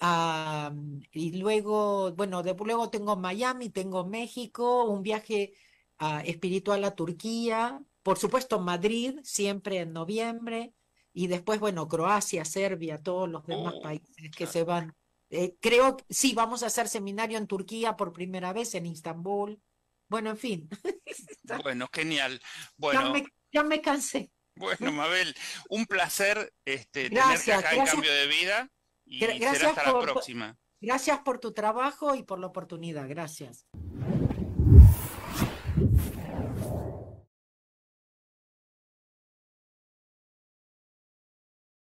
[0.00, 5.52] y luego, bueno, de, luego tengo Miami, tengo México, un viaje
[6.00, 10.72] uh, espiritual a Turquía, por supuesto Madrid, siempre en noviembre,
[11.12, 14.94] y después, bueno, Croacia, Serbia, todos los demás oh, países que se van.
[15.28, 19.60] Eh, creo, sí, vamos a hacer seminario en Turquía por primera vez, en Istambul.
[20.08, 20.68] Bueno, en fin.
[21.64, 22.40] bueno, genial.
[22.76, 24.32] Bueno, ya me, ya me cansé.
[24.54, 25.34] Bueno, Mabel,
[25.68, 28.70] un placer este, tenerte acá en Cambio de Vida
[29.10, 30.58] y gracias hasta la próxima.
[30.80, 33.08] Gracias por tu trabajo y por la oportunidad.
[33.08, 33.66] Gracias.